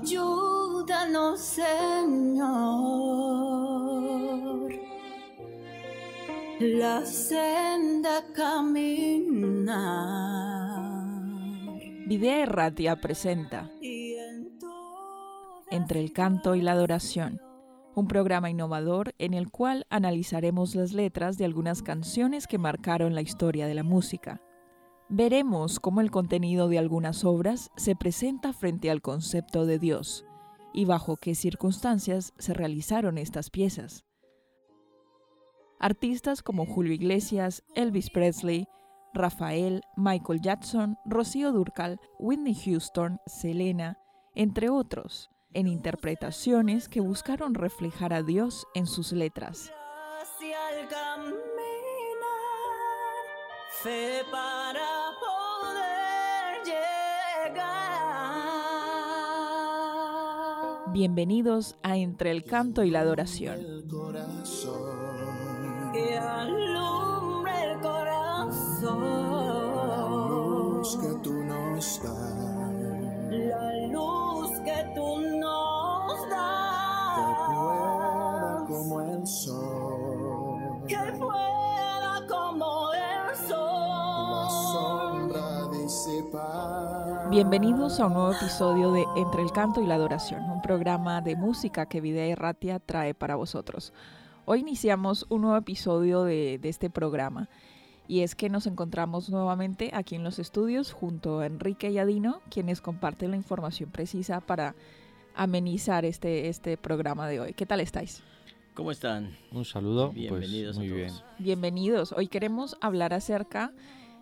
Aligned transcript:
Ayúdanos, 0.00 1.40
Señor, 1.40 1.68
la 6.60 7.04
senda 7.04 8.24
caminar. 8.32 10.27
Videa 12.08 12.42
Erratia 12.42 12.96
presenta 13.02 13.70
Entre 15.70 16.00
el 16.00 16.14
canto 16.14 16.54
y 16.54 16.62
la 16.62 16.72
adoración, 16.72 17.38
un 17.94 18.08
programa 18.08 18.48
innovador 18.48 19.14
en 19.18 19.34
el 19.34 19.50
cual 19.50 19.86
analizaremos 19.90 20.74
las 20.74 20.94
letras 20.94 21.36
de 21.36 21.44
algunas 21.44 21.82
canciones 21.82 22.46
que 22.46 22.56
marcaron 22.56 23.14
la 23.14 23.20
historia 23.20 23.66
de 23.66 23.74
la 23.74 23.82
música. 23.82 24.40
Veremos 25.10 25.80
cómo 25.80 26.00
el 26.00 26.10
contenido 26.10 26.68
de 26.68 26.78
algunas 26.78 27.26
obras 27.26 27.70
se 27.76 27.94
presenta 27.94 28.54
frente 28.54 28.90
al 28.90 29.02
concepto 29.02 29.66
de 29.66 29.78
Dios 29.78 30.24
y 30.72 30.86
bajo 30.86 31.18
qué 31.18 31.34
circunstancias 31.34 32.32
se 32.38 32.54
realizaron 32.54 33.18
estas 33.18 33.50
piezas. 33.50 34.06
Artistas 35.78 36.42
como 36.42 36.64
Julio 36.64 36.94
Iglesias, 36.94 37.64
Elvis 37.74 38.08
Presley, 38.08 38.66
Rafael, 39.18 39.82
Michael 39.96 40.40
Jackson, 40.40 40.96
Rocío 41.04 41.52
Durcal, 41.52 42.00
Whitney 42.18 42.54
Houston, 42.54 43.20
Selena, 43.26 43.98
entre 44.34 44.70
otros, 44.70 45.28
en 45.52 45.66
interpretaciones 45.66 46.88
que 46.88 47.00
buscaron 47.00 47.54
reflejar 47.54 48.14
a 48.14 48.22
Dios 48.22 48.66
en 48.74 48.86
sus 48.86 49.12
letras. 49.12 49.72
Fe 53.82 54.22
para 54.32 55.10
poder 55.20 56.64
llegar. 56.64 57.88
Bienvenidos 60.92 61.76
a 61.84 61.96
Entre 61.96 62.32
el 62.32 62.42
Canto 62.44 62.82
y 62.82 62.90
la 62.90 63.00
Adoración. 63.00 63.60
El 65.94 66.68
corazón. 68.96 70.82
que 71.00 71.18
tú 71.22 71.32
nos 71.44 72.02
das, 72.02 72.12
La 73.30 73.86
luz 73.88 74.50
que 74.64 74.92
tú 74.94 75.20
nos 75.38 76.28
das. 76.30 77.18
que 77.18 77.24
pueda 77.52 78.64
como 78.68 79.00
el 79.02 79.26
sol, 79.26 80.82
Que 80.86 81.12
pueda 81.18 82.26
como 82.28 82.92
el 82.92 83.26
la 83.26 83.34
sol. 83.48 84.50
sombra 84.72 85.68
disipar. 85.78 87.30
Bienvenidos 87.30 88.00
a 88.00 88.06
un 88.06 88.14
nuevo 88.14 88.32
episodio 88.32 88.92
de 88.92 89.04
Entre 89.16 89.42
el 89.42 89.52
Canto 89.52 89.82
y 89.82 89.86
la 89.86 89.94
Adoración, 89.96 90.50
un 90.50 90.62
programa 90.62 91.20
de 91.20 91.36
música 91.36 91.86
que 91.86 92.00
Videa 92.00 92.24
Erratia 92.26 92.78
trae 92.80 93.12
para 93.14 93.36
vosotros. 93.36 93.92
Hoy 94.46 94.60
iniciamos 94.60 95.26
un 95.28 95.42
nuevo 95.42 95.58
episodio 95.58 96.24
de, 96.24 96.58
de 96.58 96.68
este 96.70 96.88
programa 96.88 97.50
y 98.08 98.22
es 98.22 98.34
que 98.34 98.48
nos 98.48 98.66
encontramos 98.66 99.28
nuevamente 99.28 99.90
aquí 99.92 100.16
en 100.16 100.24
los 100.24 100.38
estudios 100.38 100.92
junto 100.92 101.40
a 101.40 101.46
Enrique 101.46 101.90
y 101.90 101.98
Adino, 101.98 102.40
quienes 102.50 102.80
comparten 102.80 103.30
la 103.30 103.36
información 103.36 103.90
precisa 103.90 104.40
para 104.40 104.74
amenizar 105.34 106.06
este, 106.06 106.48
este 106.48 106.78
programa 106.78 107.28
de 107.28 107.40
hoy. 107.40 107.52
¿Qué 107.52 107.66
tal 107.66 107.80
estáis? 107.80 108.22
¿Cómo 108.74 108.90
están? 108.90 109.36
Un 109.52 109.66
saludo. 109.66 110.10
Bienvenidos 110.10 110.76
pues, 110.76 110.88
muy 110.88 111.02
a 111.02 111.06
todos. 111.06 111.22
bien. 111.22 111.34
Bienvenidos. 111.38 112.12
Hoy 112.12 112.28
queremos 112.28 112.78
hablar 112.80 113.12
acerca 113.12 113.72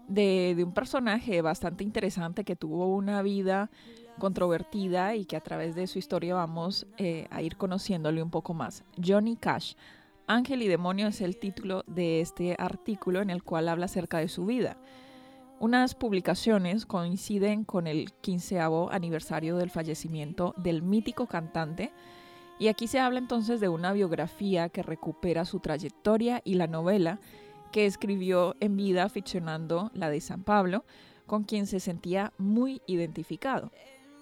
de, 0.08 0.54
de 0.56 0.64
un 0.64 0.72
personaje 0.72 1.40
bastante 1.40 1.84
interesante 1.84 2.44
que 2.44 2.56
tuvo 2.56 2.94
una 2.94 3.22
vida 3.22 3.70
controvertida 4.18 5.14
y 5.14 5.26
que 5.26 5.36
a 5.36 5.40
través 5.40 5.74
de 5.74 5.86
su 5.86 5.98
historia 5.98 6.34
vamos 6.34 6.86
eh, 6.98 7.28
a 7.30 7.42
ir 7.42 7.56
conociéndole 7.56 8.22
un 8.22 8.30
poco 8.30 8.52
más. 8.52 8.82
Johnny 9.02 9.36
Cash. 9.36 9.74
Ángel 10.26 10.62
y 10.62 10.68
Demonio 10.68 11.06
es 11.08 11.20
el 11.20 11.38
título 11.38 11.84
de 11.86 12.20
este 12.20 12.56
artículo 12.58 13.20
en 13.20 13.30
el 13.30 13.42
cual 13.42 13.68
habla 13.68 13.86
acerca 13.86 14.18
de 14.18 14.28
su 14.28 14.44
vida. 14.46 14.76
Unas 15.60 15.94
publicaciones 15.94 16.84
coinciden 16.84 17.64
con 17.64 17.86
el 17.86 18.12
quinceavo 18.20 18.90
aniversario 18.90 19.56
del 19.56 19.70
fallecimiento 19.70 20.54
del 20.56 20.82
mítico 20.82 21.26
cantante 21.26 21.92
y 22.58 22.68
aquí 22.68 22.88
se 22.88 22.98
habla 22.98 23.18
entonces 23.18 23.60
de 23.60 23.68
una 23.68 23.92
biografía 23.92 24.68
que 24.68 24.82
recupera 24.82 25.44
su 25.44 25.60
trayectoria 25.60 26.42
y 26.44 26.54
la 26.54 26.66
novela 26.66 27.20
que 27.70 27.86
escribió 27.86 28.56
en 28.60 28.76
vida 28.76 29.08
ficcionando 29.08 29.90
la 29.94 30.10
de 30.10 30.20
San 30.20 30.42
Pablo, 30.42 30.84
con 31.26 31.44
quien 31.44 31.66
se 31.66 31.80
sentía 31.80 32.32
muy 32.38 32.80
identificado. 32.86 33.70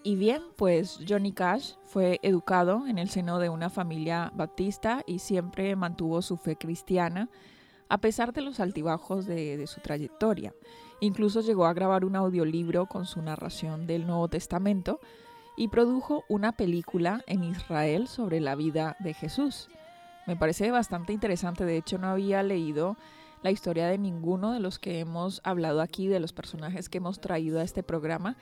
Y 0.07 0.17
bien, 0.17 0.43
pues 0.57 1.01
Johnny 1.09 1.33
Cash 1.33 1.77
fue 1.87 2.21
educado 2.23 2.87
en 2.87 2.99
el 2.99 3.09
seno 3.09 3.39
de 3.39 3.49
una 3.49 3.71
familia 3.71 4.31
baptista 4.35 5.03
y 5.07 5.21
siempre 5.21 5.75
mantuvo 5.77 6.21
su 6.21 6.37
fe 6.37 6.57
cristiana, 6.57 7.31
a 7.89 7.97
pesar 7.97 8.35
de 8.35 8.43
los 8.43 8.61
altibajos 8.61 9.25
de, 9.25 9.57
de 9.57 9.67
su 9.67 9.81
trayectoria. 9.81 10.53
Incluso 11.01 11.41
llegó 11.41 11.65
a 11.65 11.73
grabar 11.73 12.05
un 12.05 12.17
audiolibro 12.17 12.85
con 12.85 13.07
su 13.07 13.23
narración 13.23 13.87
del 13.87 14.07
Nuevo 14.07 14.29
Testamento 14.29 15.01
y 15.57 15.69
produjo 15.69 16.25
una 16.29 16.53
película 16.53 17.23
en 17.27 17.43
Israel 17.43 18.07
sobre 18.07 18.41
la 18.41 18.57
vida 18.57 18.99
de 19.01 19.15
Jesús. 19.15 19.71
Me 20.27 20.37
parece 20.37 20.71
bastante 20.71 21.15
interesante, 21.15 21.65
de 21.65 21.79
hecho 21.79 21.97
no 21.97 22.09
había 22.09 22.43
leído 22.43 22.99
la 23.43 23.51
historia 23.51 23.87
de 23.87 23.97
ninguno 23.97 24.53
de 24.53 24.61
los 24.61 24.79
que 24.79 25.01
hemos 25.01 25.41
hablado 25.45 25.81
aquí, 25.81 26.09
de 26.09 26.21
los 26.21 26.35
personajes 26.35 26.91
que 26.91 26.99
hemos 26.99 27.21
traído 27.21 27.61
a 27.61 27.63
este 27.63 27.83
programa, 27.83 28.37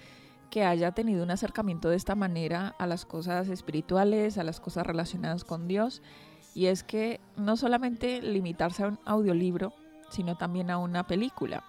que 0.53 0.67
haya 0.67 0.93
tenido 0.93 1.23
un 1.23 1.31
acercamiento 1.31 1.89
de 1.89 1.97
esta 1.97 2.15
manera 2.15 2.77
a 2.79 2.87
las 2.87 3.07
cosas 3.07 3.49
espirituales, 3.49 4.37
a 4.37 4.45
las 4.45 4.61
cosas 4.61 4.87
relacionadas 4.87 5.45
con 5.45 5.67
Dios. 5.67 6.03
Y 6.55 6.67
es 6.67 6.85
que 6.85 7.21
no 7.39 7.57
solamente 7.57 8.21
limitarse 8.21 8.85
a 8.85 8.89
un 8.89 8.99
audiolibro, 9.07 9.73
sino 10.11 10.37
también 10.37 10.71
a 10.71 10.77
una 10.77 11.07
película. 11.07 11.65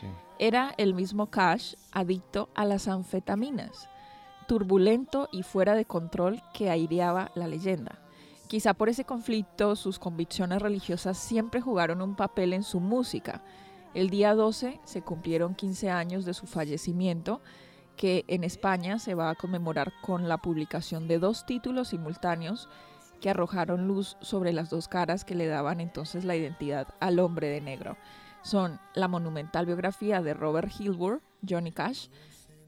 Sí. 0.00 0.06
Era 0.38 0.72
el 0.76 0.94
mismo 0.94 1.26
Cash 1.26 1.74
adicto 1.90 2.48
a 2.54 2.64
las 2.64 2.86
anfetaminas, 2.86 3.88
turbulento 4.46 5.28
y 5.32 5.42
fuera 5.42 5.74
de 5.74 5.84
control 5.84 6.40
que 6.54 6.70
aireaba 6.70 7.32
la 7.34 7.48
leyenda. 7.48 7.98
Quizá 8.46 8.72
por 8.72 8.88
ese 8.88 9.04
conflicto 9.04 9.74
sus 9.74 9.98
convicciones 9.98 10.62
religiosas 10.62 11.18
siempre 11.18 11.60
jugaron 11.60 12.02
un 12.02 12.14
papel 12.14 12.52
en 12.52 12.62
su 12.62 12.78
música. 12.78 13.42
El 13.94 14.10
día 14.10 14.36
12 14.36 14.78
se 14.84 15.02
cumplieron 15.02 15.56
15 15.56 15.90
años 15.90 16.24
de 16.24 16.34
su 16.34 16.46
fallecimiento, 16.46 17.40
que 17.98 18.24
en 18.28 18.44
España 18.44 18.98
se 19.00 19.14
va 19.14 19.28
a 19.28 19.34
conmemorar 19.34 19.92
con 20.00 20.28
la 20.28 20.38
publicación 20.38 21.08
de 21.08 21.18
dos 21.18 21.44
títulos 21.44 21.88
simultáneos 21.88 22.68
que 23.20 23.28
arrojaron 23.28 23.88
luz 23.88 24.16
sobre 24.20 24.52
las 24.52 24.70
dos 24.70 24.86
caras 24.86 25.24
que 25.24 25.34
le 25.34 25.48
daban 25.48 25.80
entonces 25.80 26.24
la 26.24 26.36
identidad 26.36 26.86
al 27.00 27.18
hombre 27.18 27.48
de 27.48 27.60
negro. 27.60 27.96
Son 28.42 28.80
la 28.94 29.08
monumental 29.08 29.66
biografía 29.66 30.22
de 30.22 30.32
Robert 30.32 30.70
Hilburn, 30.78 31.20
Johnny 31.46 31.72
Cash, 31.72 32.06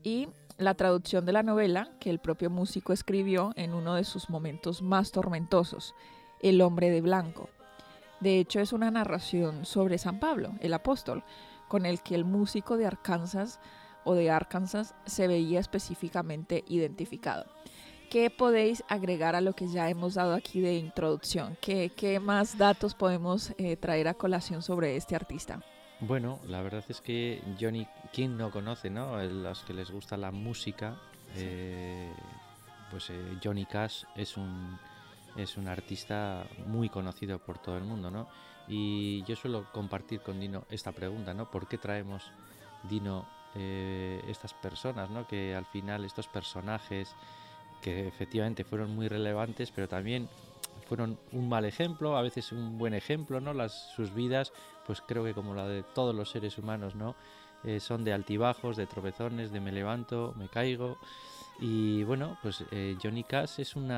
y 0.02 0.28
la 0.58 0.74
traducción 0.74 1.24
de 1.24 1.32
la 1.32 1.44
novela 1.44 1.92
que 2.00 2.10
el 2.10 2.18
propio 2.18 2.50
músico 2.50 2.92
escribió 2.92 3.52
en 3.54 3.72
uno 3.72 3.94
de 3.94 4.04
sus 4.04 4.30
momentos 4.30 4.82
más 4.82 5.12
tormentosos, 5.12 5.94
El 6.42 6.60
hombre 6.60 6.90
de 6.90 7.02
blanco. 7.02 7.50
De 8.18 8.38
hecho, 8.40 8.58
es 8.58 8.72
una 8.72 8.90
narración 8.90 9.64
sobre 9.64 9.96
San 9.96 10.18
Pablo, 10.18 10.54
el 10.60 10.74
apóstol, 10.74 11.22
con 11.68 11.86
el 11.86 12.00
que 12.00 12.16
el 12.16 12.24
músico 12.24 12.76
de 12.76 12.86
Arkansas 12.86 13.60
o 14.04 14.14
de 14.14 14.30
Arkansas 14.30 14.94
se 15.06 15.28
veía 15.28 15.60
específicamente 15.60 16.64
identificado. 16.68 17.46
¿Qué 18.10 18.28
podéis 18.28 18.82
agregar 18.88 19.36
a 19.36 19.40
lo 19.40 19.52
que 19.52 19.68
ya 19.68 19.88
hemos 19.88 20.14
dado 20.14 20.34
aquí 20.34 20.60
de 20.60 20.74
introducción? 20.74 21.56
¿Qué, 21.60 21.92
qué 21.96 22.18
más 22.18 22.58
datos 22.58 22.94
podemos 22.94 23.52
eh, 23.56 23.76
traer 23.76 24.08
a 24.08 24.14
colación 24.14 24.62
sobre 24.62 24.96
este 24.96 25.14
artista? 25.14 25.62
Bueno, 26.00 26.40
la 26.48 26.60
verdad 26.60 26.82
es 26.88 27.00
que 27.00 27.40
Johnny, 27.60 27.86
¿quién 28.12 28.36
no 28.36 28.50
conoce, 28.50 28.90
no? 28.90 29.22
Los 29.22 29.62
que 29.62 29.74
les 29.74 29.90
gusta 29.90 30.16
la 30.16 30.32
música, 30.32 30.96
eh, 31.36 32.10
pues 32.90 33.10
eh, 33.10 33.38
Johnny 33.44 33.64
Cash 33.66 34.04
es 34.16 34.36
un, 34.36 34.78
es 35.36 35.56
un 35.56 35.68
artista 35.68 36.46
muy 36.66 36.88
conocido 36.88 37.38
por 37.38 37.58
todo 37.58 37.76
el 37.76 37.84
mundo, 37.84 38.10
¿no? 38.10 38.28
Y 38.66 39.22
yo 39.24 39.36
suelo 39.36 39.70
compartir 39.72 40.20
con 40.20 40.40
Dino 40.40 40.64
esta 40.70 40.90
pregunta, 40.90 41.32
¿no? 41.32 41.50
¿Por 41.50 41.68
qué 41.68 41.78
traemos, 41.78 42.32
Dino, 42.88 43.26
eh, 43.54 44.22
estas 44.28 44.54
personas, 44.54 45.10
¿no? 45.10 45.26
Que 45.26 45.54
al 45.54 45.66
final 45.66 46.04
estos 46.04 46.28
personajes 46.28 47.14
que 47.82 48.06
efectivamente 48.08 48.64
fueron 48.64 48.94
muy 48.94 49.08
relevantes, 49.08 49.70
pero 49.70 49.88
también 49.88 50.28
fueron 50.88 51.18
un 51.32 51.48
mal 51.48 51.64
ejemplo, 51.64 52.16
a 52.16 52.22
veces 52.22 52.52
un 52.52 52.78
buen 52.78 52.94
ejemplo, 52.94 53.40
¿no? 53.40 53.54
Las, 53.54 53.92
sus 53.94 54.14
vidas, 54.14 54.52
pues 54.86 55.00
creo 55.00 55.24
que 55.24 55.34
como 55.34 55.54
la 55.54 55.66
de 55.66 55.82
todos 55.82 56.14
los 56.14 56.30
seres 56.30 56.58
humanos, 56.58 56.94
¿no? 56.94 57.14
eh, 57.64 57.80
son 57.80 58.04
de 58.04 58.12
altibajos, 58.12 58.76
de 58.76 58.86
tropezones, 58.86 59.52
de 59.52 59.60
me 59.60 59.72
levanto, 59.72 60.34
me 60.36 60.48
caigo. 60.48 60.98
Y 61.58 62.04
bueno, 62.04 62.38
pues 62.42 62.64
eh, 62.70 62.96
Johnny 63.02 63.22
Cash 63.22 63.60
es 63.60 63.76
un 63.76 63.90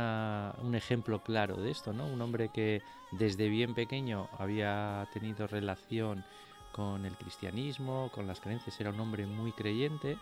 ejemplo 0.75 1.20
claro 1.22 1.56
de 1.56 1.70
esto, 1.70 1.93
¿no? 1.93 2.06
Un 2.06 2.20
hombre 2.20 2.48
que 2.48 2.82
desde 3.12 3.48
bien 3.48 3.75
pequeño 3.75 4.28
había 4.38 5.06
tenido 5.12 5.46
relación 5.46 6.25
con 6.72 7.04
el 7.06 7.16
cristianismo, 7.16 8.10
con 8.12 8.26
las 8.26 8.40
creencias, 8.40 8.80
era 8.80 8.90
un 8.90 8.98
hombre 9.00 9.26
muy 9.26 9.52
creyente 9.52 10.16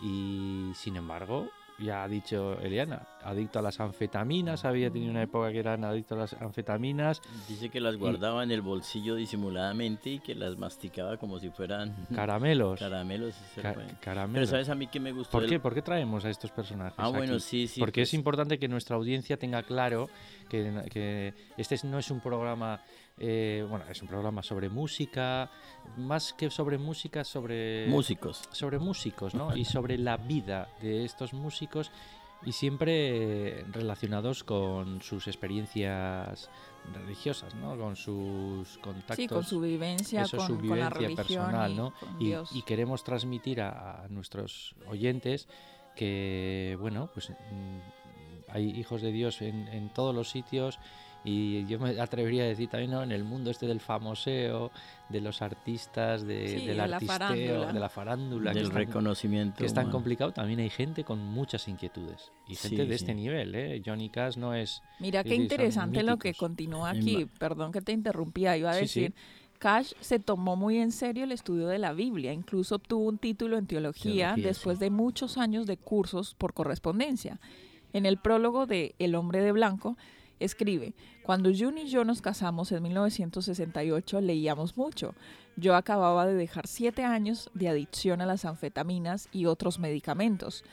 y 0.00 0.72
sin 0.74 0.96
embargo 0.96 1.48
ya 1.76 2.04
ha 2.04 2.08
dicho 2.08 2.56
Eliana, 2.60 3.02
adicto 3.24 3.58
a 3.58 3.62
las 3.62 3.80
anfetaminas, 3.80 4.64
había 4.64 4.90
tenido 4.92 5.10
una 5.10 5.22
época 5.24 5.50
que 5.50 5.58
eran 5.58 5.82
adicto 5.82 6.14
a 6.14 6.18
las 6.18 6.32
anfetaminas. 6.34 7.20
Dice 7.48 7.68
que 7.68 7.80
las 7.80 7.96
guardaba 7.96 8.44
en 8.44 8.52
el 8.52 8.60
bolsillo 8.62 9.16
disimuladamente 9.16 10.10
y 10.10 10.18
que 10.20 10.36
las 10.36 10.56
masticaba 10.56 11.16
como 11.16 11.40
si 11.40 11.50
fueran 11.50 11.92
caramelos. 12.14 12.78
caramelos. 12.78 13.34
Ca- 13.60 13.74
Pero 13.74 13.88
caramelos. 14.00 14.50
¿sabes 14.50 14.68
a 14.68 14.76
mí 14.76 14.86
que 14.86 15.00
me 15.00 15.10
gustó? 15.10 15.32
¿Por 15.32 15.48
qué? 15.48 15.58
¿Por 15.58 15.74
qué 15.74 15.82
traemos 15.82 16.24
a 16.24 16.30
estos 16.30 16.52
personajes? 16.52 16.94
Ah, 16.96 17.08
bueno, 17.08 17.40
sí, 17.40 17.66
sí. 17.66 17.80
Porque 17.80 18.02
pues, 18.02 18.10
es 18.10 18.14
importante 18.14 18.56
que 18.60 18.68
nuestra 18.68 18.94
audiencia 18.94 19.36
tenga 19.36 19.64
claro 19.64 20.08
que, 20.48 20.80
que 20.92 21.34
este 21.56 21.76
no 21.88 21.98
es 21.98 22.08
un 22.08 22.20
programa, 22.20 22.80
eh, 23.18 23.64
bueno, 23.68 23.84
es 23.88 24.02
un 24.02 24.08
programa 24.08 24.42
sobre 24.42 24.68
música, 24.68 25.50
más 25.96 26.32
que 26.32 26.50
sobre 26.50 26.78
música, 26.78 27.24
sobre 27.24 27.86
Músicos. 27.88 28.42
sobre 28.50 28.78
músicos, 28.78 29.34
¿no? 29.34 29.56
Y 29.56 29.64
sobre 29.64 29.98
la 29.98 30.16
vida 30.16 30.68
de 30.80 31.04
estos 31.04 31.32
músicos 31.32 31.90
y 32.44 32.52
siempre 32.52 33.64
relacionados 33.72 34.44
con 34.44 35.00
sus 35.00 35.26
experiencias 35.28 36.50
religiosas, 36.92 37.54
¿no? 37.54 37.76
Con 37.78 37.96
sus 37.96 38.76
contactos. 38.78 39.16
Sí, 39.16 39.28
con 39.28 39.44
su 39.44 39.60
vivencia, 39.60 40.22
eso, 40.22 40.36
con, 40.36 40.46
su 40.48 40.54
con 40.58 40.78
la 40.78 40.90
vivencia 40.90 40.90
religión 40.90 41.16
personal, 41.26 41.72
y 41.72 41.76
¿no? 41.76 41.94
con 41.98 42.20
Y, 42.22 42.26
Dios. 42.26 42.50
y 42.54 42.62
queremos 42.62 43.04
transmitir 43.04 43.60
a, 43.62 44.04
a 44.04 44.08
nuestros 44.08 44.74
oyentes 44.86 45.48
que, 45.96 46.76
bueno, 46.80 47.08
pues 47.14 47.30
mm, 47.30 47.78
hay 48.48 48.70
hijos 48.70 49.00
de 49.00 49.12
Dios 49.12 49.40
en, 49.40 49.68
en 49.68 49.88
todos 49.94 50.14
los 50.14 50.28
sitios 50.28 50.78
y 51.24 51.64
yo 51.66 51.78
me 51.78 51.98
atrevería 52.00 52.42
a 52.42 52.46
decir 52.46 52.68
también, 52.68 52.90
¿no? 52.90 53.02
En 53.02 53.10
el 53.10 53.24
mundo 53.24 53.50
este 53.50 53.66
del 53.66 53.80
famoseo, 53.80 54.70
de 55.08 55.20
los 55.22 55.40
artistas, 55.42 56.26
de, 56.26 56.48
Sí, 56.48 56.54
del 56.66 56.66
de 56.66 56.74
la 56.74 56.84
artisteo, 56.96 57.08
farándula. 57.18 57.72
de 57.72 57.80
la 57.80 57.88
farándula, 57.88 58.50
que 58.52 58.58
Del 58.58 58.64
es 58.64 58.72
tan- 58.72 58.78
reconocimiento. 58.78 59.56
que 59.58 59.66
es 59.66 59.74
tan 59.74 59.90
complicado, 59.90 60.32
también 60.32 60.60
hay 60.60 60.70
gente 60.70 61.02
con 61.04 61.18
muchas 61.18 61.66
inquietudes. 61.68 62.30
Y 62.46 62.54
Sí, 62.56 62.68
gente 62.68 62.84
de 62.84 62.98
sí. 62.98 63.04
este 63.04 63.14
nivel, 63.14 63.54
¿eh? 63.54 63.82
Johnny 63.84 64.10
Cash 64.10 64.36
no 64.36 64.54
es... 64.54 64.82
Mira 65.00 65.22
Sí, 65.22 65.28
qué 65.30 65.36
sí, 65.36 65.42
interesante 65.42 66.02
lo 66.02 66.18
que 66.18 66.34
continúa 66.34 66.90
aquí. 66.90 67.26
Perdón 67.38 67.72
que 67.72 67.80
te 67.80 67.92
interrumpía, 67.92 68.56
iba 68.56 68.70
a 68.70 68.74
Sí, 68.74 68.86
sí. 68.88 69.00
decir. 69.00 69.14
Cash 69.58 69.92
se 70.00 70.18
tomó 70.18 70.56
muy 70.56 70.76
en 70.78 70.92
serio 70.92 71.24
el 71.24 71.32
estudio 71.32 71.68
de 71.68 71.78
la 71.78 71.92
Biblia, 71.94 72.32
incluso 72.34 72.74
obtuvo 72.74 73.04
un 73.08 73.16
título 73.16 73.56
en 73.56 73.66
teología, 73.66 74.34
Teología, 74.34 74.46
después 74.48 74.76
sí. 74.78 74.84
de 74.84 74.90
muchos 74.90 75.38
años 75.38 75.66
de 75.66 75.78
cursos 75.78 76.34
por 76.34 76.52
correspondencia. 76.52 77.40
En 77.94 78.04
el 78.04 78.18
prólogo 78.18 78.66
de 78.66 78.94
El 78.98 79.14
hombre 79.14 79.40
de 79.40 79.52
blanco 79.52 79.96
escribe, 80.40 80.94
cuando 81.22 81.50
June 81.56 81.82
y 81.82 81.88
yo 81.88 82.04
nos 82.04 82.22
casamos 82.22 82.72
en 82.72 82.82
1968 82.82 84.20
leíamos 84.20 84.76
mucho. 84.76 85.14
Yo 85.56 85.76
acababa 85.76 86.26
de 86.26 86.34
dejar 86.34 86.66
siete 86.66 87.04
años 87.04 87.50
de 87.54 87.68
adicción 87.68 88.20
a 88.20 88.26
las 88.26 88.44
anfetaminas 88.44 89.28
y 89.32 89.46
otros 89.46 89.78
medicamentos 89.78 90.64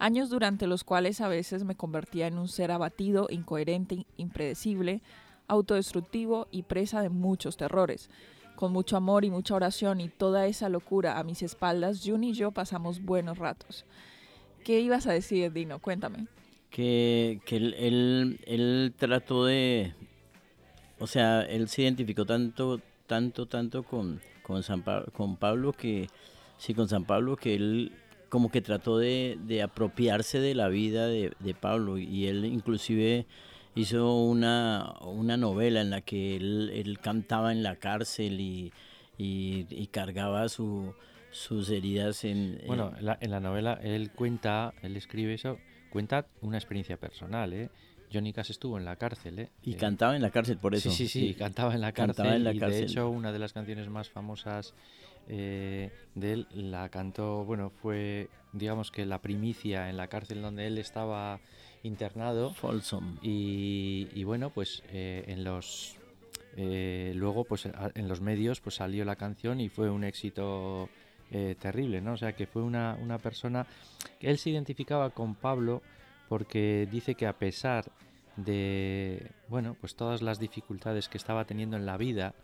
años 0.00 0.30
durante 0.30 0.66
los 0.66 0.82
cuales 0.82 1.20
a 1.20 1.28
veces 1.28 1.62
me 1.64 1.76
convertía 1.76 2.26
en 2.26 2.38
un 2.38 2.48
ser 2.48 2.72
abatido, 2.72 3.28
incoherente, 3.30 4.06
impredecible, 4.16 5.02
autodestructivo 5.46 6.48
y 6.50 6.62
presa 6.62 7.02
de 7.02 7.10
muchos 7.10 7.56
terrores. 7.56 8.08
Con 8.56 8.72
mucho 8.72 8.96
amor 8.96 9.24
y 9.24 9.30
mucha 9.30 9.54
oración 9.54 10.00
y 10.00 10.08
toda 10.08 10.46
esa 10.46 10.68
locura 10.68 11.18
a 11.18 11.24
mis 11.24 11.42
espaldas, 11.42 12.02
Jun 12.04 12.24
y 12.24 12.32
yo 12.32 12.50
pasamos 12.50 13.02
buenos 13.02 13.38
ratos. 13.38 13.84
¿Qué 14.64 14.80
ibas 14.80 15.06
a 15.06 15.12
decir, 15.12 15.52
Dino? 15.52 15.78
Cuéntame. 15.78 16.26
Que, 16.70 17.40
que 17.44 17.56
él, 17.56 17.74
él, 17.78 18.38
él 18.46 18.92
trató 18.96 19.44
de, 19.44 19.92
o 20.98 21.06
sea, 21.06 21.42
él 21.42 21.68
se 21.68 21.82
identificó 21.82 22.24
tanto, 22.24 22.80
tanto, 23.06 23.46
tanto 23.46 23.82
con, 23.82 24.20
con, 24.42 24.62
San 24.62 24.82
Pa- 24.82 25.04
con 25.12 25.36
Pablo 25.36 25.72
que, 25.72 26.08
sí, 26.58 26.74
con 26.74 26.88
San 26.88 27.04
Pablo 27.04 27.36
que 27.36 27.54
él 27.54 27.92
como 28.28 28.50
que 28.50 28.60
trató 28.60 28.96
de, 28.98 29.38
de 29.46 29.60
apropiarse 29.62 30.38
de 30.38 30.54
la 30.54 30.68
vida 30.68 31.08
de, 31.08 31.32
de 31.40 31.54
Pablo. 31.54 31.98
Y 31.98 32.26
él 32.28 32.44
inclusive 32.44 33.26
hizo 33.74 34.14
una, 34.22 34.94
una 35.02 35.36
novela 35.36 35.80
en 35.80 35.90
la 35.90 36.00
que 36.00 36.36
él, 36.36 36.70
él 36.72 37.00
cantaba 37.00 37.50
en 37.50 37.64
la 37.64 37.74
cárcel 37.74 38.40
y, 38.40 38.72
y, 39.18 39.66
y 39.68 39.88
cargaba 39.88 40.48
su, 40.48 40.94
sus 41.32 41.70
heridas 41.70 42.24
en... 42.24 42.60
Bueno, 42.68 42.90
en- 42.92 42.98
en 42.98 43.04
la, 43.06 43.18
en 43.20 43.30
la 43.32 43.40
novela 43.40 43.80
él 43.82 44.12
cuenta, 44.12 44.74
él 44.82 44.96
escribe 44.96 45.34
eso, 45.34 45.58
cuenta 45.90 46.26
una 46.40 46.56
experiencia 46.56 46.96
personal, 46.96 47.52
¿eh? 47.52 47.68
Johnny 48.12 48.32
Cash 48.32 48.50
estuvo 48.50 48.76
en 48.76 48.84
la 48.84 48.96
cárcel, 48.96 49.38
¿eh? 49.38 49.50
y 49.62 49.74
Eh, 49.74 49.76
cantaba 49.76 50.16
en 50.16 50.22
la 50.22 50.30
cárcel 50.30 50.58
por 50.58 50.74
eso. 50.74 50.90
Sí, 50.90 51.06
sí, 51.06 51.28
sí, 51.28 51.34
cantaba 51.34 51.74
en 51.74 51.80
la 51.80 51.92
cárcel. 51.92 52.16
Cantaba 52.16 52.36
en 52.36 52.44
la 52.44 52.52
y 52.52 52.58
de 52.58 52.82
hecho, 52.82 53.08
una 53.08 53.30
de 53.32 53.38
las 53.38 53.52
canciones 53.52 53.88
más 53.88 54.08
famosas 54.08 54.74
eh, 55.28 55.92
de 56.16 56.32
él 56.32 56.48
la 56.52 56.88
cantó, 56.88 57.44
bueno, 57.44 57.70
fue, 57.70 58.28
digamos 58.52 58.90
que 58.90 59.06
la 59.06 59.20
primicia 59.20 59.88
en 59.90 59.96
la 59.96 60.08
cárcel 60.08 60.42
donde 60.42 60.66
él 60.66 60.78
estaba 60.78 61.38
internado. 61.84 62.52
Folsom. 62.52 63.18
Y, 63.22 64.08
y 64.12 64.24
bueno, 64.24 64.50
pues 64.50 64.82
eh, 64.88 65.24
en 65.28 65.44
los. 65.44 65.96
eh, 66.56 67.12
luego, 67.14 67.44
pues 67.44 67.68
en 67.94 68.08
los 68.08 68.20
medios, 68.20 68.60
pues 68.60 68.74
salió 68.74 69.04
la 69.04 69.14
canción 69.14 69.60
y 69.60 69.68
fue 69.68 69.88
un 69.88 70.02
éxito 70.02 70.88
eh, 71.30 71.54
terrible, 71.58 72.00
¿no? 72.00 72.12
O 72.14 72.16
sea, 72.16 72.32
que 72.32 72.46
fue 72.46 72.62
una, 72.62 72.96
una 73.00 73.18
persona. 73.18 73.66
Él 74.20 74.38
se 74.38 74.50
identificaba 74.50 75.10
con 75.10 75.34
Pablo 75.34 75.82
porque 76.28 76.88
dice 76.90 77.14
que 77.14 77.26
a 77.26 77.32
pesar 77.34 77.84
de. 78.36 79.30
Bueno, 79.48 79.76
pues 79.80 79.94
todas 79.94 80.22
las 80.22 80.38
dificultades 80.38 81.08
que 81.08 81.18
estaba 81.18 81.44
teniendo 81.44 81.76
en 81.76 81.86
la 81.86 81.96
vida. 81.96 82.34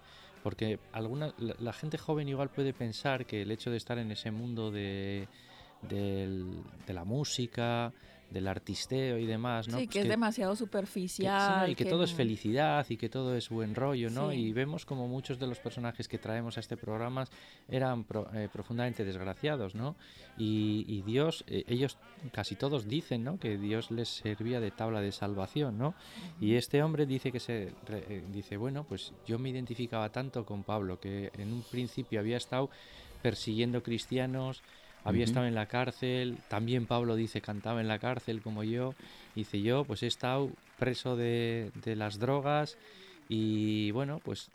Porque 0.43 0.79
alguna, 0.93 1.35
la, 1.39 1.73
gente 1.73 1.99
joven 1.99 2.29
igual 2.29 2.51
puede 2.51 2.73
pensar 2.73 3.27
que 3.27 3.43
el 3.43 3.51
hecho 3.51 3.71
de 3.71 3.79
estar 3.79 3.99
en 3.99 4.13
ese 4.13 4.31
mundo 4.31 4.71
de, 4.71 5.27
del- 5.83 6.63
de 6.87 6.95
la 6.95 7.03
música, 7.05 7.93
del 8.31 8.49
artisteo 8.49 9.19
y 9.19 9.27
demás, 9.27 9.69
¿no? 9.69 9.79
sí, 9.79 9.85
Pues 9.87 9.93
que 9.95 10.01
es 10.01 10.09
demasiado 10.09 10.53
que- 10.53 10.57
sí, 10.57 10.65
superficial. 10.65 11.71
y 11.71 11.75
que, 11.75 11.85
todo 11.85 12.05
es 12.05 12.13
felicidad 12.13 12.85
y 12.89 12.97
que 12.97 13.09
todo 13.09 13.37
es 13.37 13.49
buen 13.49 13.75
rollo, 13.75 14.11
¿no? 14.11 14.31
Sí. 14.31 14.37
Y 14.39 14.53
vemos 14.53 14.85
como 14.85 15.07
muchos 15.09 15.39
de 15.39 15.47
los 15.47 15.59
personajes 15.61 16.09
que 16.09 16.19
traemos 16.19 16.57
a 16.57 16.61
este 16.61 16.77
programa 16.77 17.25
eran 17.69 18.05
pro- 18.05 18.29
eh, 18.35 18.49
profundamente 18.53 19.05
desgraciados, 19.05 19.75
¿no? 19.75 19.95
Y, 20.37 20.85
y 20.89 21.03
Dios, 21.03 21.45
eh, 21.47 21.65
ellos 21.69 21.99
casi 22.33 22.57
todos 22.57 22.89
dicen, 22.89 23.23
¿no? 23.25 23.39
Que 23.39 23.57
Dios 23.59 23.91
les 23.91 24.09
servía 24.09 24.59
de 24.61 24.71
tabla 24.71 25.01
de 25.01 25.13
salvación, 25.13 25.79
¿no? 25.79 25.95
Y 26.41 26.55
este 26.55 26.83
hombre 26.83 27.07
dice 27.07 27.31
que 27.31 27.41
se 27.41 27.73
eh, 27.89 28.25
dice, 28.33 28.57
bueno, 28.57 28.85
pues 28.85 29.13
yo 29.27 29.39
me 29.39 29.51
identificaba 29.51 30.11
tanto 30.11 30.45
con 30.45 30.65
Pablo 30.65 30.99
que 30.99 31.31
en 31.39 31.53
un 31.53 31.63
principio 31.63 32.19
había 32.21 32.37
estado 32.37 32.71
persiguiendo 33.23 33.83
cristianos, 33.83 34.63
había 35.07 35.25
estado 35.25 35.47
en 35.47 35.55
la 35.55 35.67
cárcel, 35.67 36.37
también 36.49 36.87
Pablo 36.87 37.17
dice 37.17 37.41
cantaba 37.41 37.81
en 37.81 37.89
la 37.89 37.99
cárcel 37.99 38.43
como 38.43 38.65
yo, 38.65 38.95
dice 39.35 39.63
yo 39.63 39.85
pues 39.85 40.03
he 40.03 40.07
estado 40.07 40.51
preso 40.79 41.17
de, 41.17 41.71
de 41.85 41.97
las 41.97 42.19
drogas 42.19 42.77
y 43.29 43.91
bueno 43.93 44.21
pues 44.25 44.51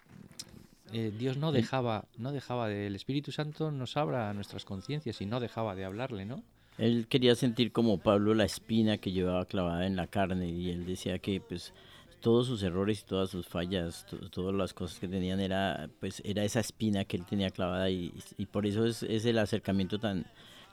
eh, 0.93 1.11
Dios 1.17 1.37
no 1.37 1.51
dejaba, 1.51 2.05
no 2.17 2.31
dejaba 2.31 2.67
de, 2.67 2.87
el 2.87 2.95
Espíritu 2.95 3.31
Santo 3.31 3.71
nos 3.71 3.95
abra 3.95 4.33
nuestras 4.33 4.65
conciencias 4.65 5.21
y 5.21 5.25
no 5.25 5.39
dejaba 5.39 5.75
de 5.75 5.85
hablarle, 5.85 6.25
¿no? 6.25 6.43
Él 6.77 7.07
quería 7.07 7.35
sentir 7.35 7.71
como 7.71 7.97
Pablo 7.99 8.33
la 8.33 8.43
espina 8.43 8.97
que 8.97 9.11
llevaba 9.11 9.45
clavada 9.45 9.85
en 9.85 9.95
la 9.95 10.07
carne 10.07 10.49
y 10.49 10.69
él 10.69 10.85
decía 10.85 11.19
que 11.19 11.39
pues 11.39 11.73
todos 12.21 12.47
sus 12.47 12.61
errores 12.63 13.01
y 13.01 13.05
todas 13.05 13.29
sus 13.29 13.47
fallas, 13.47 14.05
to- 14.05 14.29
todas 14.29 14.55
las 14.55 14.73
cosas 14.73 14.99
que 14.99 15.07
tenían 15.07 15.39
era 15.39 15.89
pues 15.99 16.21
era 16.23 16.43
esa 16.43 16.59
espina 16.59 17.03
que 17.05 17.17
él 17.17 17.25
tenía 17.25 17.49
clavada 17.49 17.89
y, 17.89 18.13
y 18.37 18.45
por 18.45 18.65
eso 18.65 18.85
es, 18.85 19.03
es 19.03 19.25
el 19.25 19.37
acercamiento 19.39 19.99
tan 19.99 20.25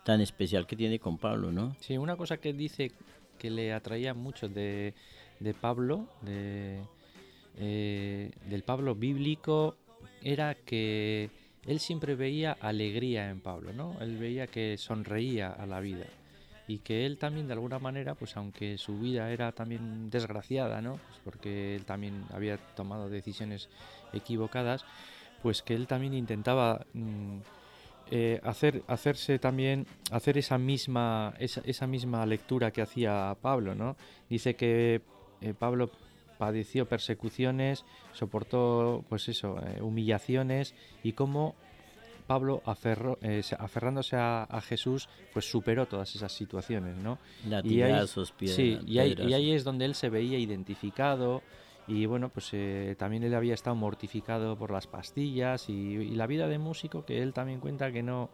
tan 0.05 0.21
especial 0.21 0.67
que 0.67 0.76
tiene 0.76 0.99
con 0.99 1.19
Pablo, 1.19 1.50
¿no? 1.52 1.76
Sí, 1.81 1.99
una 1.99 2.17
cosa 2.17 2.38
que 2.38 2.52
dice 2.52 2.93
que 3.38 3.50
le 3.50 3.73
atraía 3.73 4.14
mucho 4.14 4.49
de, 4.49 4.95
de 5.40 5.55
Pablo, 5.55 6.07
de, 6.23 6.81
eh, 7.59 8.31
del 8.49 8.62
Pablo 8.62 8.95
bíblico, 8.95 9.76
era 10.23 10.55
que 10.55 11.31
él 11.67 11.78
siempre 11.81 12.14
veía 12.14 12.52
alegría 12.52 13.28
en 13.28 13.40
Pablo, 13.40 13.73
¿no? 13.73 13.97
Él 14.00 14.17
veía 14.17 14.47
que 14.47 14.76
sonreía 14.78 15.50
a 15.50 15.67
la 15.67 15.81
vida 15.81 16.07
y 16.69 16.81
que 16.81 17.07
él 17.07 17.17
también 17.17 17.47
de 17.47 17.55
alguna 17.55 17.79
manera, 17.79 18.15
pues 18.15 18.37
aunque 18.37 18.77
su 18.77 18.99
vida 18.99 19.33
era 19.33 19.53
también 19.53 20.11
desgraciada, 20.11 20.83
¿no? 20.83 21.01
Pues 21.09 21.19
porque 21.25 21.75
él 21.75 21.87
también 21.87 22.27
había 22.31 22.59
tomado 22.59 23.09
decisiones 23.09 23.71
equivocadas, 24.13 24.85
pues 25.43 25.63
que 25.63 25.75
él 25.75 25.87
también 25.87 26.13
intentaba 26.13 26.85
mm, 26.93 27.39
eh, 28.11 28.41
hacer 28.45 28.83
hacerse 28.87 29.39
también 29.39 29.87
hacer 30.11 30.39
esa 30.39 30.57
misma 30.59 31.35
esa, 31.39 31.87
misma 31.87 32.25
lectura 32.27 32.71
que 32.71 32.83
hacía 32.83 33.35
Pablo, 33.41 33.75
¿no? 33.75 33.97
Dice 34.29 34.55
que 34.55 35.01
eh, 35.41 35.55
Pablo 35.59 35.91
padeció 36.37 36.87
persecuciones, 36.87 37.85
soportó 38.13 39.05
pues 39.09 39.29
eso, 39.29 39.59
eh, 39.59 39.81
humillaciones 39.81 40.75
y 41.03 41.13
cómo 41.13 41.55
Pablo, 42.28 42.62
aferró, 42.66 43.18
eh, 43.23 43.42
se- 43.42 43.56
aferrándose 43.58 44.14
a, 44.14 44.44
a 44.44 44.61
Jesús, 44.61 45.08
pues 45.32 45.50
superó 45.50 45.87
todas 45.87 46.14
esas 46.14 46.30
situaciones, 46.30 46.97
¿no? 46.99 47.18
Y 47.42 47.49
ahí- 47.82 47.90
Latigazos, 47.90 48.30
piedras. 48.32 48.56
Sí, 48.56 48.78
y 48.87 48.99
ahí, 49.00 49.08
y 49.28 49.32
ahí 49.35 49.50
es 49.52 49.64
donde 49.64 49.85
él 49.87 49.94
se 49.97 50.08
veía 50.11 50.38
identificado 50.38 51.42
y 51.88 52.04
bueno, 52.06 52.28
pues 52.28 52.50
eh, 52.52 52.94
también 52.99 53.23
él 53.25 53.35
había 53.35 53.54
estado 53.54 53.75
mortificado 53.75 54.56
por 54.58 54.70
las 54.70 54.87
pastillas 54.87 55.70
y, 55.70 55.73
y 55.73 56.11
la 56.16 56.26
vida 56.26 56.47
de 56.47 56.58
músico 56.58 57.04
que 57.04 57.23
él 57.23 57.32
también 57.32 57.61
cuenta 57.61 57.90
que 57.90 58.02
no, 58.02 58.28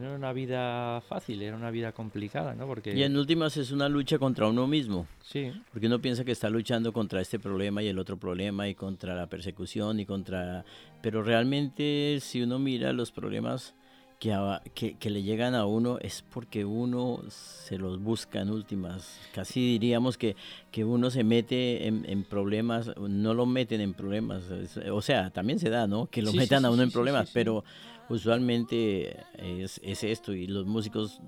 no 0.00 0.06
era 0.08 0.16
una 0.16 0.32
vida 0.32 1.00
fácil, 1.02 1.42
era 1.42 1.56
una 1.56 1.70
vida 1.70 1.92
complicada, 1.92 2.54
¿no? 2.54 2.66
Porque 2.66 2.96
Y 2.96 3.02
en 3.02 3.16
últimas 3.16 3.56
es 3.56 3.70
una 3.72 3.88
lucha 3.88 4.18
contra 4.18 4.48
uno 4.48 4.66
mismo. 4.66 5.06
sí, 5.22 5.52
Porque 5.72 5.86
uno 5.86 6.00
piensa 6.00 6.24
que 6.24 6.32
está 6.32 6.48
luchando 6.50 6.92
contra 6.92 7.20
este 7.20 7.38
problema 7.38 7.82
y 7.82 7.88
el 7.88 7.98
otro 7.98 8.16
problema 8.16 8.68
y 8.68 8.74
contra 8.74 9.14
la 9.14 9.26
persecución 9.28 10.00
y 10.00 10.06
contra... 10.06 10.64
Pero 11.02 11.22
realmente 11.22 12.18
si 12.20 12.42
uno 12.42 12.58
mira 12.58 12.92
los 12.92 13.10
problemas 13.12 13.74
que, 14.20 14.32
a- 14.32 14.62
que, 14.74 14.94
que 14.98 15.10
le 15.10 15.22
llegan 15.24 15.54
a 15.56 15.66
uno 15.66 15.98
es 16.00 16.22
porque 16.22 16.64
uno 16.64 17.20
se 17.28 17.76
los 17.76 17.98
busca 18.00 18.40
en 18.40 18.50
últimas. 18.50 19.18
Casi 19.34 19.60
diríamos 19.60 20.16
que, 20.16 20.36
que 20.70 20.84
uno 20.84 21.10
se 21.10 21.24
mete 21.24 21.88
en, 21.88 22.04
en 22.08 22.22
problemas, 22.22 22.90
no 22.96 23.34
lo 23.34 23.46
meten 23.46 23.80
en 23.80 23.94
problemas. 23.94 24.44
o 24.92 25.02
sea, 25.02 25.30
también 25.30 25.58
se 25.58 25.70
da, 25.70 25.86
¿no? 25.88 26.06
Que 26.06 26.22
lo 26.22 26.30
Sí, 26.30 26.36
sí, 26.38 26.42
metan 26.44 26.64
a 26.64 26.70
uno 26.70 26.78
sí, 26.82 26.84
en 26.84 26.90
problemas, 26.92 27.30
pero 27.32 27.64
usualmente 28.08 29.24
es, 29.38 29.80
es 29.82 30.04
esto 30.04 30.32
y 30.32 30.46
los 30.46 30.66
músicos 30.66 31.20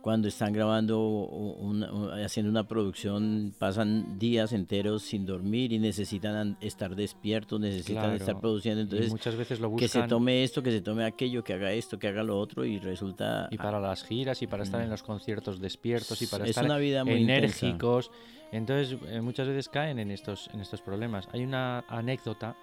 cuando 0.00 0.28
están 0.28 0.52
grabando 0.52 1.00
una- 1.00 2.22
haciendo 2.26 2.50
una 2.50 2.68
producción 2.68 3.54
pasan 3.58 4.18
días 4.18 4.52
enteros 4.52 5.02
sin 5.02 5.24
dormir 5.24 5.72
y 5.72 5.78
necesitan 5.78 6.36
an- 6.36 6.58
estar 6.60 6.94
despiertos, 6.94 7.58
necesitan 7.58 8.02
Claro, 8.10 8.16
estar 8.16 8.38
produciendo. 8.38 8.80
y 8.82 8.84
Entonces, 8.84 9.10
muchas 9.10 9.34
veces 9.36 9.60
lo 9.60 9.74
que 9.74 9.88
se 9.88 9.98
buscan 10.00 10.08
tome 10.10 10.44
esto, 10.44 10.62
que 10.62 10.72
se 10.72 10.82
tome 10.82 11.04
aquello, 11.06 11.42
que 11.42 11.54
haga 11.54 11.72
esto, 11.72 11.98
que 11.98 12.08
haga 12.08 12.22
lo 12.22 12.38
otro 12.38 12.66
y 12.66 12.78
resulta... 12.78 13.48
y 13.50 13.56
para 13.56 13.80
las 13.80 14.04
giras 14.04 14.42
y 14.42 14.46
para 14.46 14.64
estar 14.64 14.82
en 14.82 14.90
los 14.90 15.02
conciertos 15.02 15.58
despiertos 15.58 16.20
y 16.20 16.26
para 16.26 16.44
Es 16.44 16.50
estar 16.50 16.66
una 16.66 16.76
vida 16.76 17.02
muy 17.04 17.14
intensa. 17.22 17.64
enérgicos. 17.66 18.10
Entonces, 18.52 18.98
eh, 19.08 19.22
muchas 19.22 19.48
veces 19.48 19.70
caen 19.70 19.98
en 19.98 20.10
estos, 20.10 20.50
en 20.52 20.60
estos 20.60 20.82
problemas. 20.82 21.28
Hay 21.32 21.44
una 21.44 21.78
anécdota 21.88 22.54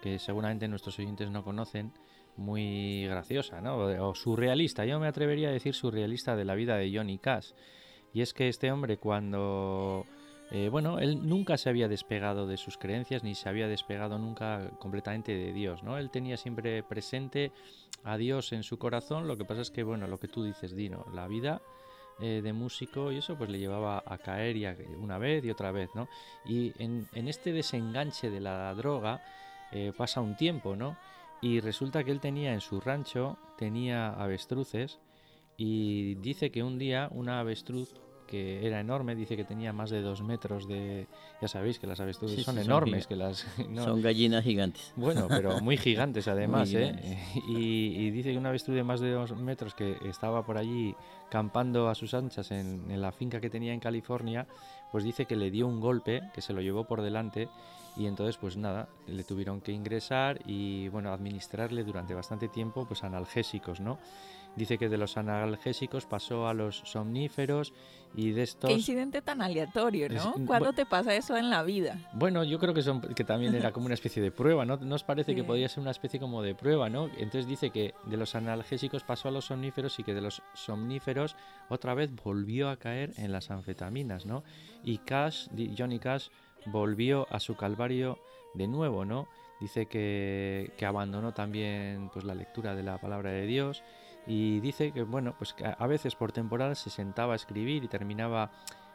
que 0.00 0.20
seguramente 0.20 0.68
nuestros 0.68 0.96
oyentes 1.00 1.28
no 1.28 1.42
conocen, 1.42 1.90
muy 2.36 3.06
graciosa, 3.06 3.60
¿no? 3.60 3.76
O, 4.08 4.14
surrealista. 4.14 4.84
Yo 4.84 4.98
me 5.00 5.06
atrevería 5.06 5.48
a 5.48 5.52
decir 5.52 5.74
surrealista 5.74 6.36
de 6.36 6.44
la 6.44 6.54
vida 6.54 6.76
de 6.76 6.92
Johnny 6.94 7.18
Cash. 7.18 7.52
Y 8.12 8.22
es 8.22 8.32
que 8.34 8.48
este 8.48 8.70
hombre 8.70 8.96
cuando... 8.96 10.06
eh, 10.50 10.68
bueno, 10.70 10.98
él 10.98 11.26
nunca 11.28 11.56
se 11.56 11.68
había 11.68 11.88
despegado 11.88 12.46
de 12.46 12.56
sus 12.56 12.76
creencias 12.78 13.24
ni 13.24 13.34
se 13.34 13.48
había 13.48 13.66
despegado 13.68 14.18
nunca 14.18 14.70
completamente 14.78 15.32
de 15.34 15.52
Dios, 15.52 15.82
¿no? 15.82 15.98
Él 15.98 16.10
tenía 16.10 16.36
siempre 16.36 16.82
presente 16.82 17.50
a 18.04 18.16
Dios 18.16 18.52
en 18.52 18.62
su 18.62 18.78
corazón. 18.78 19.26
Lo 19.26 19.36
que 19.36 19.44
pasa 19.44 19.62
es 19.62 19.70
que, 19.70 19.82
bueno, 19.82 20.06
lo 20.06 20.18
que 20.18 20.28
tú 20.28 20.44
dices, 20.44 20.76
Dino, 20.76 21.06
la 21.12 21.26
vida 21.26 21.60
eh, 22.20 22.40
de 22.44 22.52
músico 22.52 23.10
y 23.10 23.16
eso 23.16 23.36
pues 23.36 23.50
le 23.50 23.58
llevaba 23.58 24.02
a 24.06 24.18
caer 24.18 24.56
y 24.56 24.66
a- 24.66 24.76
una 25.00 25.18
vez 25.18 25.44
y 25.44 25.50
otra 25.50 25.72
vez, 25.72 25.90
¿no? 25.94 26.06
Y 26.44 26.72
en, 26.78 27.08
en 27.14 27.26
este 27.26 27.52
desenganche 27.52 28.30
de 28.30 28.40
la 28.40 28.72
droga 28.74 29.24
eh, 29.72 29.92
pasa 29.96 30.20
un 30.20 30.36
tiempo, 30.36 30.76
¿no? 30.76 30.96
Y 31.40 31.60
resulta 31.60 32.04
que 32.04 32.10
él 32.10 32.20
tenía 32.20 32.54
en 32.54 32.60
su 32.60 32.80
rancho, 32.80 33.36
tenía 33.58 34.10
avestruces 34.10 34.98
y 35.56 36.14
dice 36.16 36.50
que 36.50 36.62
un 36.62 36.78
día 36.78 37.08
una 37.12 37.40
avestruz 37.40 37.94
que 38.34 38.66
era 38.66 38.80
enorme, 38.80 39.14
dice 39.14 39.36
que 39.36 39.44
tenía 39.44 39.72
más 39.72 39.90
de 39.90 40.02
dos 40.02 40.22
metros 40.22 40.66
de... 40.66 41.06
Ya 41.40 41.46
sabéis 41.48 41.78
que 41.78 41.86
las 41.86 42.00
avestruces 42.00 42.38
Sí, 42.38 42.44
son 42.44 42.56
sí, 42.56 42.62
son 42.62 42.70
enormes, 42.70 43.04
giga- 43.04 43.08
que 43.08 43.16
las... 43.16 43.46
no- 43.70 43.84
Son 43.84 44.02
gallinas 44.02 44.42
gigantes. 44.42 44.92
bueno, 44.96 45.26
pero 45.28 45.60
muy 45.62 45.76
gigantes 45.76 46.26
además, 46.26 46.68
Muy 46.70 46.78
¿eh? 46.78 46.86
grandes. 46.92 47.18
Y, 47.48 47.96
y 47.96 48.10
dice 48.10 48.32
que 48.32 48.38
una 48.38 48.48
avestruz 48.48 48.74
de 48.76 48.82
más 48.82 49.00
de 49.00 49.10
dos 49.12 49.36
metros 49.36 49.74
que 49.74 49.96
estaba 50.08 50.44
por 50.44 50.58
allí 50.58 50.94
campando 51.30 51.88
a 51.88 51.94
sus 51.94 52.12
anchas 52.14 52.50
en, 52.50 52.90
en 52.90 53.00
la 53.00 53.12
finca 53.12 53.40
que 53.40 53.50
tenía 53.50 53.72
en 53.72 53.80
California, 53.80 54.46
pues 54.90 55.04
dice 55.04 55.26
que 55.26 55.36
le 55.36 55.50
dio 55.50 55.66
un 55.66 55.80
golpe, 55.80 56.22
que 56.34 56.40
se 56.40 56.52
lo 56.52 56.60
llevó 56.60 56.84
por 56.84 57.02
delante 57.02 57.48
y 57.96 58.06
entonces 58.06 58.36
pues 58.38 58.56
nada, 58.56 58.88
le 59.06 59.22
tuvieron 59.22 59.60
que 59.60 59.70
ingresar 59.70 60.40
y 60.46 60.88
bueno, 60.88 61.12
administrarle 61.12 61.84
durante 61.84 62.12
bastante 62.14 62.48
tiempo 62.48 62.84
pues 62.86 63.04
analgésicos, 63.04 63.78
¿no? 63.80 63.98
Dice 64.56 64.78
que 64.78 64.88
de 64.88 64.98
los 64.98 65.16
analgésicos 65.16 66.06
pasó 66.06 66.46
a 66.46 66.54
los 66.54 66.82
somníferos 66.84 67.72
y 68.14 68.30
de 68.30 68.42
estos... 68.44 68.68
Qué 68.68 68.76
incidente 68.76 69.20
tan 69.20 69.42
aleatorio, 69.42 70.08
¿no? 70.08 70.34
¿Cuándo 70.46 70.72
te 70.72 70.86
pasa 70.86 71.14
eso 71.14 71.36
en 71.36 71.50
la 71.50 71.62
vida? 71.64 71.98
Bueno, 72.12 72.44
yo 72.44 72.58
creo 72.58 72.72
que, 72.72 72.82
son, 72.82 73.00
que 73.00 73.24
también 73.24 73.54
era 73.54 73.72
como 73.72 73.86
una 73.86 73.94
especie 73.94 74.22
de 74.22 74.30
prueba, 74.30 74.64
¿no? 74.64 74.76
¿No 74.76 74.94
os 74.94 75.02
parece 75.02 75.34
que 75.34 75.42
podría 75.42 75.68
ser 75.68 75.80
una 75.80 75.90
especie 75.90 76.20
como 76.20 76.42
de 76.42 76.54
prueba, 76.54 76.88
¿no? 76.88 77.06
Entonces 77.06 77.46
dice 77.46 77.70
que 77.70 77.94
de 78.04 78.16
los 78.16 78.34
analgésicos 78.34 79.02
pasó 79.02 79.28
a 79.28 79.30
los 79.32 79.46
somníferos 79.46 79.98
y 79.98 80.04
que 80.04 80.14
de 80.14 80.20
los 80.20 80.42
somníferos 80.54 81.36
otra 81.68 81.94
vez 81.94 82.10
volvió 82.22 82.68
a 82.70 82.76
caer 82.76 83.12
en 83.16 83.32
las 83.32 83.50
anfetaminas, 83.50 84.26
¿no? 84.26 84.44
Y 84.84 84.98
Cash, 84.98 85.48
Johnny 85.76 85.98
Cash, 85.98 86.28
volvió 86.66 87.26
a 87.30 87.40
su 87.40 87.56
calvario 87.56 88.18
de 88.54 88.68
nuevo, 88.68 89.04
¿no? 89.04 89.26
Dice 89.60 89.86
que, 89.86 90.72
que 90.76 90.86
abandonó 90.86 91.32
también 91.32 92.10
pues, 92.12 92.24
la 92.24 92.34
lectura 92.34 92.74
de 92.74 92.82
la 92.82 92.98
palabra 92.98 93.30
de 93.30 93.46
Dios 93.46 93.82
y 94.26 94.60
dice 94.60 94.92
que, 94.92 95.02
bueno, 95.02 95.34
pues 95.38 95.52
que 95.52 95.64
a 95.66 95.86
veces 95.86 96.14
por 96.14 96.32
temporada 96.32 96.74
se 96.74 96.90
sentaba 96.90 97.34
a 97.34 97.36
escribir 97.36 97.84
y 97.84 97.88
terminaba 97.88 98.50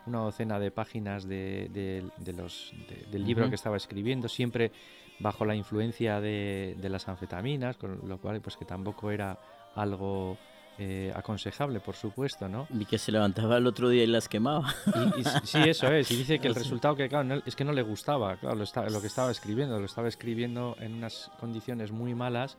una 0.05 0.19
docena 0.19 0.59
de 0.59 0.71
páginas 0.71 1.27
de, 1.27 1.69
de- 1.71 2.05
de 2.17 2.33
los, 2.33 2.73
de- 2.87 3.05
del 3.11 3.25
libro 3.25 3.43
Ujú. 3.43 3.49
que 3.51 3.55
estaba 3.55 3.77
escribiendo, 3.77 4.27
siempre 4.27 4.71
bajo 5.19 5.45
la 5.45 5.53
influencia 5.55 6.19
de, 6.21 6.75
las 6.81 7.07
anfetaminas, 7.09 7.77
con 7.77 7.99
lo 8.07 8.17
cual 8.19 8.41
pues 8.41 8.55
que 8.57 8.65
tampoco 8.65 9.11
era 9.11 9.37
algo 9.75 10.37
eh, 10.81 11.11
aconsejable, 11.13 11.81
por 11.81 11.95
supuesto, 11.95 12.47
¿no? 12.47 12.65
Y 12.73 12.85
que 12.85 12.97
se 12.97 13.11
levantaba 13.11 13.57
el 13.57 13.67
otro 13.67 13.89
día 13.89 14.03
y 14.03 14.07
las 14.07 14.29
quemaba. 14.29 14.73
Y, 15.17 15.19
y 15.19 15.23
sí, 15.43 15.57
eso 15.67 15.91
es. 15.91 16.09
Y 16.09 16.15
dice 16.15 16.39
que 16.39 16.47
el 16.47 16.55
resultado 16.63 16.95
que, 16.95 17.09
claro, 17.09 17.25
no- 17.25 17.41
es 17.45 17.55
que 17.55 17.65
no 17.65 17.73
le 17.73 17.81
gustaba, 17.81 18.37
claro, 18.37 18.55
lo, 18.55 18.63
está- 18.63 18.89
lo 18.89 19.01
que 19.01 19.07
estaba 19.07 19.29
escribiendo, 19.29 19.77
lo 19.77 19.85
estaba 19.85 20.07
escribiendo 20.07 20.77
en 20.79 20.93
unas 20.95 21.29
condiciones 21.39 21.91
muy 21.91 22.15
malas. 22.15 22.57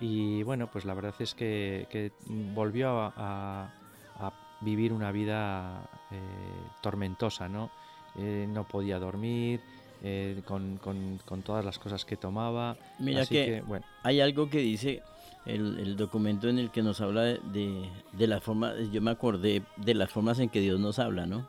Y 0.00 0.42
bueno, 0.44 0.68
pues 0.70 0.84
la 0.84 0.94
verdad 0.94 1.14
es 1.18 1.34
que, 1.34 1.86
que 1.90 2.12
volvió 2.26 2.90
a, 3.00 3.12
a- 3.16 3.70
a 4.20 4.32
vivir 4.60 4.92
una 4.92 5.10
vida 5.12 5.88
eh, 6.10 6.20
tormentosa, 6.80 7.48
¿no? 7.48 7.70
Eh, 8.16 8.46
no 8.48 8.64
podía 8.64 8.98
dormir, 8.98 9.60
eh, 10.02 10.40
con, 10.44 10.78
con- 10.78 11.18
con 11.24 11.42
todas 11.42 11.64
las 11.64 11.78
cosas 11.78 12.04
que 12.04 12.16
tomaba. 12.16 12.76
Mira 12.98 13.22
Así 13.22 13.34
que, 13.34 13.44
que, 13.44 13.60
bueno, 13.62 13.84
hay 14.02 14.20
algo 14.20 14.48
que 14.50 14.58
dice 14.58 15.02
el, 15.46 15.78
el 15.78 15.96
documento 15.96 16.48
en 16.48 16.58
el 16.58 16.70
que 16.70 16.82
nos 16.82 17.00
habla 17.00 17.22
de, 17.22 17.40
de, 17.52 17.88
de 18.12 18.26
la 18.26 18.40
forma, 18.40 18.74
yo 18.92 19.00
me 19.00 19.10
acordé 19.10 19.62
de 19.76 19.94
las 19.94 20.10
formas 20.10 20.38
en 20.40 20.48
que 20.48 20.60
Dios 20.60 20.78
nos 20.80 20.98
habla, 20.98 21.26
¿no? 21.26 21.46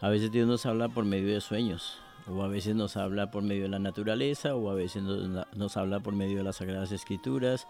A 0.00 0.08
veces 0.08 0.30
Dios 0.30 0.46
nos 0.46 0.66
habla 0.66 0.88
por 0.88 1.04
medio 1.04 1.32
de 1.32 1.40
sueños, 1.40 2.00
o 2.28 2.42
a 2.42 2.48
veces 2.48 2.74
nos 2.74 2.96
habla 2.96 3.30
por 3.30 3.42
medio 3.42 3.62
de 3.64 3.68
la 3.68 3.78
naturaleza, 3.78 4.54
o 4.56 4.70
a 4.70 4.74
veces 4.74 5.02
nos, 5.02 5.46
nos 5.54 5.76
habla 5.76 6.00
por 6.00 6.14
medio 6.14 6.38
de 6.38 6.44
las 6.44 6.56
Sagradas 6.56 6.92
Escrituras, 6.92 7.66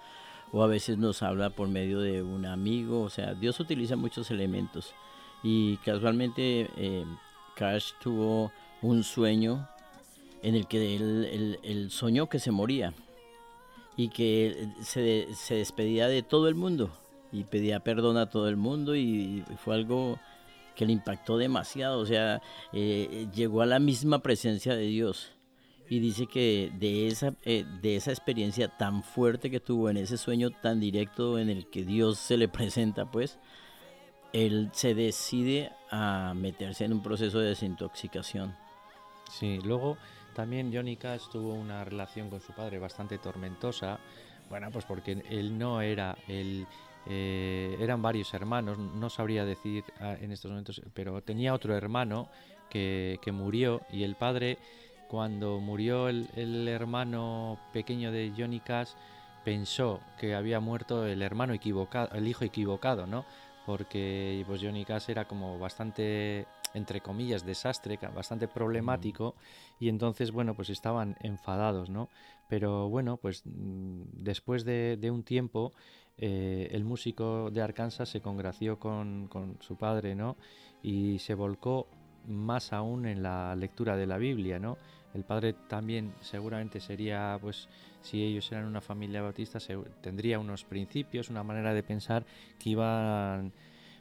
o 0.52 0.62
a 0.62 0.66
veces 0.66 0.96
nos 0.98 1.22
habla 1.22 1.50
por 1.50 1.68
medio 1.68 2.00
de 2.00 2.22
un 2.22 2.46
amigo, 2.46 3.02
o 3.02 3.10
sea, 3.10 3.34
Dios 3.34 3.58
utiliza 3.60 3.96
muchos 3.96 4.30
elementos. 4.30 4.94
Y 5.42 5.76
casualmente 5.78 6.70
eh, 6.76 7.04
Cash 7.56 7.92
tuvo 8.00 8.52
un 8.82 9.02
sueño 9.02 9.68
en 10.42 10.54
el 10.54 10.66
que 10.66 10.96
él, 10.96 11.28
él- 11.32 11.58
él 11.62 11.90
soñó 11.90 12.28
que 12.28 12.38
se 12.38 12.50
moría 12.50 12.92
y 13.96 14.08
que 14.08 14.68
se, 14.82 15.28
se 15.34 15.56
despedía 15.56 16.06
de 16.08 16.22
todo 16.22 16.48
el 16.48 16.54
mundo 16.54 16.90
y 17.32 17.44
pedía 17.44 17.80
perdón 17.80 18.16
a 18.16 18.30
todo 18.30 18.48
el 18.48 18.56
mundo 18.56 18.94
y 18.94 19.42
fue 19.64 19.74
algo 19.74 20.18
que 20.76 20.86
le 20.86 20.92
impactó 20.92 21.38
demasiado, 21.38 21.98
o 21.98 22.06
sea, 22.06 22.40
eh, 22.72 23.26
llegó 23.34 23.62
a 23.62 23.66
la 23.66 23.80
misma 23.80 24.20
presencia 24.20 24.76
de 24.76 24.86
Dios 24.86 25.32
y 25.88 26.00
dice 26.00 26.26
que 26.26 26.72
de 26.78 27.08
esa, 27.08 27.34
eh, 27.44 27.64
de 27.80 27.96
esa 27.96 28.10
experiencia 28.10 28.68
tan 28.68 29.02
fuerte 29.02 29.50
que 29.50 29.60
tuvo 29.60 29.90
en 29.90 29.96
ese 29.96 30.16
sueño 30.16 30.50
tan 30.50 30.80
directo 30.80 31.38
en 31.38 31.48
el 31.48 31.66
que 31.68 31.84
Dios 31.84 32.18
se 32.18 32.36
le 32.36 32.48
presenta, 32.48 33.10
pues, 33.10 33.38
él 34.32 34.70
se 34.72 34.94
decide 34.94 35.72
a 35.90 36.34
meterse 36.34 36.84
en 36.84 36.92
un 36.92 37.02
proceso 37.02 37.38
de 37.38 37.48
desintoxicación. 37.48 38.54
Sí, 39.30 39.58
luego 39.64 39.96
también 40.34 40.70
Johnny 40.72 40.96
Cash 40.96 41.22
tuvo 41.32 41.54
una 41.54 41.84
relación 41.84 42.28
con 42.28 42.40
su 42.40 42.52
padre 42.52 42.78
bastante 42.78 43.18
tormentosa. 43.18 43.98
Bueno, 44.50 44.70
pues 44.70 44.84
porque 44.84 45.24
él 45.30 45.58
no 45.58 45.80
era 45.80 46.16
el. 46.28 46.66
Eh, 47.08 47.76
eran 47.80 48.02
varios 48.02 48.32
hermanos, 48.34 48.78
no 48.78 49.10
sabría 49.10 49.44
decir 49.44 49.84
ah, 50.00 50.16
en 50.20 50.32
estos 50.32 50.50
momentos, 50.50 50.82
pero 50.94 51.22
tenía 51.22 51.54
otro 51.54 51.76
hermano 51.76 52.28
que, 52.68 53.18
que 53.22 53.32
murió 53.32 53.80
y 53.92 54.02
el 54.02 54.16
padre, 54.16 54.58
cuando 55.08 55.60
murió 55.60 56.08
el, 56.08 56.28
el 56.36 56.66
hermano 56.68 57.58
pequeño 57.72 58.10
de 58.10 58.32
Johnny 58.36 58.60
Cash, 58.60 58.90
pensó 59.44 60.00
que 60.18 60.34
había 60.34 60.58
muerto 60.58 61.06
el 61.06 61.22
hermano 61.22 61.54
equivocado, 61.54 62.10
el 62.14 62.26
hijo 62.26 62.44
equivocado, 62.44 63.06
¿no? 63.06 63.24
Porque 63.64 64.44
pues 64.46 64.60
Johnny 64.62 64.84
Cash 64.84 65.08
era 65.08 65.26
como 65.26 65.58
bastante 65.58 66.46
entre 66.76 67.00
comillas, 67.00 67.46
desastre, 67.46 67.98
bastante 68.14 68.48
problemático, 68.48 69.34
y 69.80 69.88
entonces, 69.88 70.30
bueno, 70.30 70.54
pues 70.54 70.68
estaban 70.68 71.16
enfadados, 71.20 71.88
¿no? 71.88 72.10
Pero 72.48 72.90
bueno, 72.90 73.16
pues 73.16 73.42
mm, 73.46 74.02
después 74.12 74.64
de, 74.64 74.98
de 74.98 75.10
un 75.10 75.22
tiempo, 75.22 75.72
eh, 76.18 76.68
el 76.72 76.84
músico 76.84 77.50
de 77.50 77.60
Arkansas 77.60 78.08
se 78.08 78.20
congració 78.20 78.78
con, 78.78 79.28
su 79.60 79.76
padre, 79.76 80.14
¿no? 80.14 80.36
Y 80.82 81.18
se 81.18 81.34
volcó 81.34 81.88
más 82.26 82.72
aún 82.72 83.06
en 83.06 83.22
la 83.22 83.54
lectura 83.54 83.96
de 83.96 84.06
la 84.06 84.16
Biblia, 84.16 84.58
¿no? 84.58 84.78
El 85.14 85.24
padre 85.24 85.52
también 85.52 86.14
seguramente 86.20 86.80
sería, 86.80 87.38
pues, 87.40 87.68
si 88.02 88.22
ellos 88.22 88.50
eran 88.52 88.66
una 88.66 88.80
familia 88.80 89.22
bautista, 89.22 89.58
tendría 90.00 90.38
unos 90.38 90.64
principios, 90.64 91.30
una 91.30 91.42
manera 91.42 91.72
de 91.72 91.82
pensar 91.82 92.24
que 92.58 92.70
iban, 92.70 93.52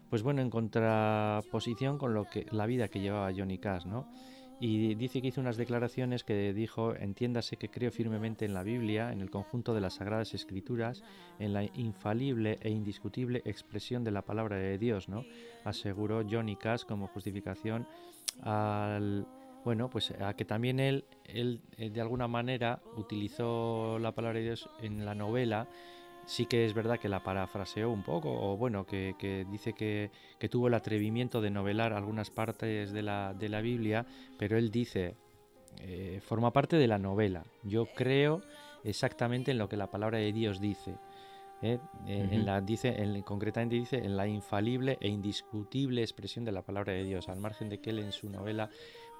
pues 0.09 0.23
bueno, 0.23 0.41
en 0.41 0.49
contraposición 0.49 1.97
con 1.97 2.13
lo 2.13 2.25
que 2.25 2.45
la 2.51 2.65
vida 2.65 2.87
que 2.87 2.99
llevaba 2.99 3.31
Johnny 3.35 3.57
Cash, 3.57 3.85
¿no? 3.85 4.07
Y 4.59 4.95
dice 4.95 5.21
que 5.21 5.27
hizo 5.27 5.41
unas 5.41 5.57
declaraciones 5.57 6.23
que 6.23 6.53
dijo, 6.53 6.95
entiéndase 6.95 7.57
que 7.57 7.69
creo 7.69 7.91
firmemente 7.91 8.45
en 8.45 8.53
la 8.53 8.63
Biblia, 8.63 9.11
en 9.11 9.21
el 9.21 9.29
conjunto 9.29 9.73
de 9.73 9.81
las 9.81 9.95
Sagradas 9.95 10.33
Escrituras, 10.33 11.03
en 11.39 11.53
la 11.53 11.63
infalible 11.63 12.57
e 12.61 12.69
indiscutible 12.69 13.41
expresión 13.45 14.03
de 14.03 14.11
la 14.11 14.21
palabra 14.21 14.57
de 14.57 14.77
Dios, 14.77 15.09
¿no? 15.09 15.25
Aseguró 15.65 16.25
Johnny 16.29 16.55
Cash 16.55 16.83
como 16.83 17.07
justificación 17.07 17.85
al 18.41 19.27
bueno, 19.65 19.89
pues 19.89 20.11
a 20.21 20.35
que 20.35 20.45
también 20.45 20.79
él, 20.79 21.05
él 21.25 21.59
eh, 21.77 21.89
de 21.89 21.99
alguna 21.99 22.27
manera 22.27 22.81
utilizó 22.97 23.97
la 23.97 24.13
palabra 24.13 24.37
de 24.37 24.45
Dios 24.45 24.69
en 24.79 25.03
la 25.05 25.15
novela. 25.15 25.67
Sí 26.25 26.45
que 26.47 26.65
es 26.65 26.73
verdad 26.73 26.99
que 26.99 27.07
la 27.09 27.21
parafraseó 27.23 27.91
un 27.91 28.03
poco, 28.03 28.31
o 28.31 28.57
bueno, 28.57 28.85
que, 28.85 29.15
que 29.19 29.45
dice 29.49 29.73
que, 29.73 30.11
que 30.39 30.49
tuvo 30.49 30.67
el 30.67 30.73
atrevimiento 30.73 31.39
de 31.41 31.51
novelar 31.51 31.93
algunas 31.93 32.31
partes 32.31 32.91
de 32.91 33.01
la, 33.03 33.33
de 33.37 33.49
la 33.49 33.61
Biblia, 33.61 34.05
pero 34.37 34.57
él 34.57 34.71
dice, 34.71 35.15
eh, 35.81 36.19
forma 36.23 36.51
parte 36.51 36.77
de 36.77 36.87
la 36.87 36.97
novela. 36.97 37.43
Yo 37.63 37.85
creo 37.93 38.41
exactamente 38.83 39.51
en 39.51 39.57
lo 39.59 39.69
que 39.69 39.77
la 39.77 39.91
palabra 39.91 40.17
de 40.17 40.33
Dios 40.33 40.59
dice. 40.59 40.95
¿eh? 41.61 41.79
Eh, 42.07 42.27
en 42.31 42.37
Ujú. 42.37 42.45
la, 42.45 42.61
dice 42.61 42.89
en- 43.01 43.21
concretamente 43.21 43.75
dice 43.75 43.97
en 43.97 44.17
la 44.17 44.27
infalible 44.27 44.97
e 45.01 45.07
indiscutible 45.07 46.01
expresión 46.01 46.43
de 46.43 46.51
la 46.51 46.61
palabra 46.63 46.93
de 46.93 47.03
Dios, 47.03 47.29
al 47.29 47.39
margen 47.39 47.69
de 47.69 47.79
que 47.79 47.91
él 47.91 47.99
en 47.99 48.11
su 48.11 48.29
novela 48.29 48.69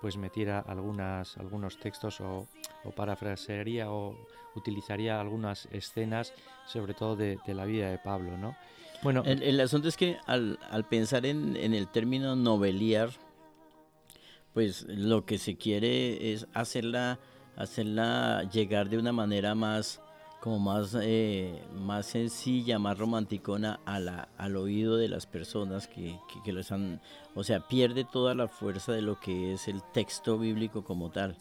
pues 0.06 0.18
metiera 0.18 0.60
algunas, 0.60 1.36
algunos 1.38 1.80
textos 1.80 2.22
o, 2.22 2.48
o 2.84 2.92
parafrasearía 2.92 3.90
o 3.90 4.16
utilizaría 4.54 5.20
algunas 5.20 5.68
escenas, 5.72 6.32
sobre 6.68 6.94
todo 6.94 7.16
de, 7.16 7.40
de 7.44 7.56
la 7.56 7.66
vida 7.66 7.90
de 7.90 7.98
Pablo, 7.98 8.38
¿no? 8.38 8.56
Bueno, 9.02 9.24
El, 9.26 9.42
el 9.42 9.60
asunto 9.60 9.88
es 9.88 9.98
que 9.98 10.20
al, 10.28 10.60
al 10.70 10.88
pensar 10.88 11.26
en, 11.26 11.56
en 11.56 11.74
el 11.74 11.88
término 11.88 12.36
noveliar, 12.36 13.10
pues 14.54 14.86
lo 14.88 15.26
que 15.26 15.40
se 15.40 15.58
quiere 15.58 16.34
es 16.34 16.46
hacerla, 16.54 17.18
hacerla 17.56 18.48
llegar 18.54 18.90
de 18.90 19.00
una 19.00 19.12
manera 19.12 19.56
más, 19.56 20.04
como 20.40 20.60
más, 20.60 20.96
eh, 21.02 21.64
más 21.74 22.06
sencilla, 22.06 22.78
más 22.78 22.98
romanticona 22.98 23.80
a 23.86 24.00
la, 24.00 24.30
al 24.38 24.58
oído 24.58 24.96
de 24.98 25.08
las 25.08 25.26
personas 25.26 25.88
que, 25.88 26.20
que, 26.44 26.54
lo 26.54 26.60
están, 26.62 27.02
o 27.34 27.44
sea, 27.44 27.62
pierde 27.68 28.04
toda 28.06 28.36
la 28.36 28.48
fuerza 28.48 28.92
de 28.92 29.02
lo 29.02 29.20
que 29.20 29.54
es 29.54 29.68
el 29.68 29.82
texto 29.94 30.38
bíblico 30.38 30.84
como 30.84 31.10
tal. 31.10 31.36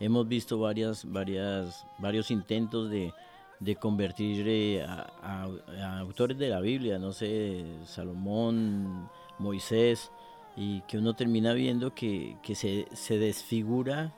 Hemos 0.00 0.26
visto 0.28 0.58
varias, 0.58 1.10
varias, 1.10 1.86
varios 1.98 2.30
intentos 2.30 2.90
de, 2.90 3.12
de 3.60 3.76
convertir 3.76 4.46
eh, 4.48 4.82
a, 4.84 5.06
a- 5.22 5.98
autores 5.98 6.38
de 6.38 6.48
la 6.48 6.60
Biblia, 6.60 6.98
no 6.98 7.12
sé, 7.12 7.64
Salomón, 7.84 9.08
Moisés, 9.38 10.10
y 10.56 10.80
que 10.82 10.96
uno 10.96 11.14
termina 11.14 11.52
viendo 11.52 11.94
que, 11.94 12.38
que 12.42 12.54
se, 12.54 12.86
se 12.94 13.18
desfigura 13.18 14.14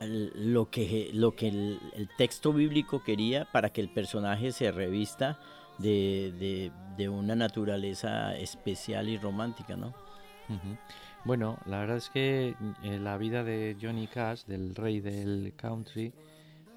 lo 0.00 0.70
que, 0.70 1.10
lo 1.12 1.34
que 1.34 1.48
el, 1.48 2.08
texto 2.16 2.52
bíblico 2.52 3.02
quería 3.02 3.44
para 3.46 3.70
que 3.70 3.80
el 3.80 3.88
personaje 3.88 4.52
se 4.52 4.70
revista 4.70 5.38
de, 5.78 6.70
de- 6.96 7.08
una 7.08 7.36
naturaleza 7.36 8.36
especial 8.36 9.08
y 9.08 9.16
romántica, 9.18 9.76
¿no? 9.76 9.94
Bueno, 11.24 11.58
la 11.64 11.78
verdad 11.80 11.98
es 11.98 12.08
que 12.10 12.56
eh, 12.82 12.98
la 12.98 13.16
vida 13.18 13.44
de 13.44 13.76
Johnny 13.80 14.06
Cash, 14.08 14.44
del 14.46 14.74
rey 14.74 15.00
del 15.00 15.52
country, 15.56 16.12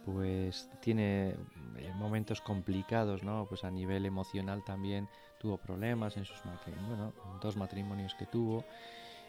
pues 0.06 0.70
tiene 0.80 1.36
eh, 1.78 1.94
momentos 1.96 2.42
complicados, 2.42 3.24
¿no? 3.24 3.46
Pues 3.48 3.64
a 3.64 3.72
nivel 3.72 4.06
emocional 4.06 4.64
también 4.64 5.08
tuvo 5.38 5.58
problemas 5.58 6.18
en 6.18 6.26
sus 6.26 6.44
matrimonios, 6.46 6.88
bueno, 6.88 7.14
dos 7.40 7.56
matrimonios 7.56 8.16
que 8.16 8.26
tuvo. 8.26 8.66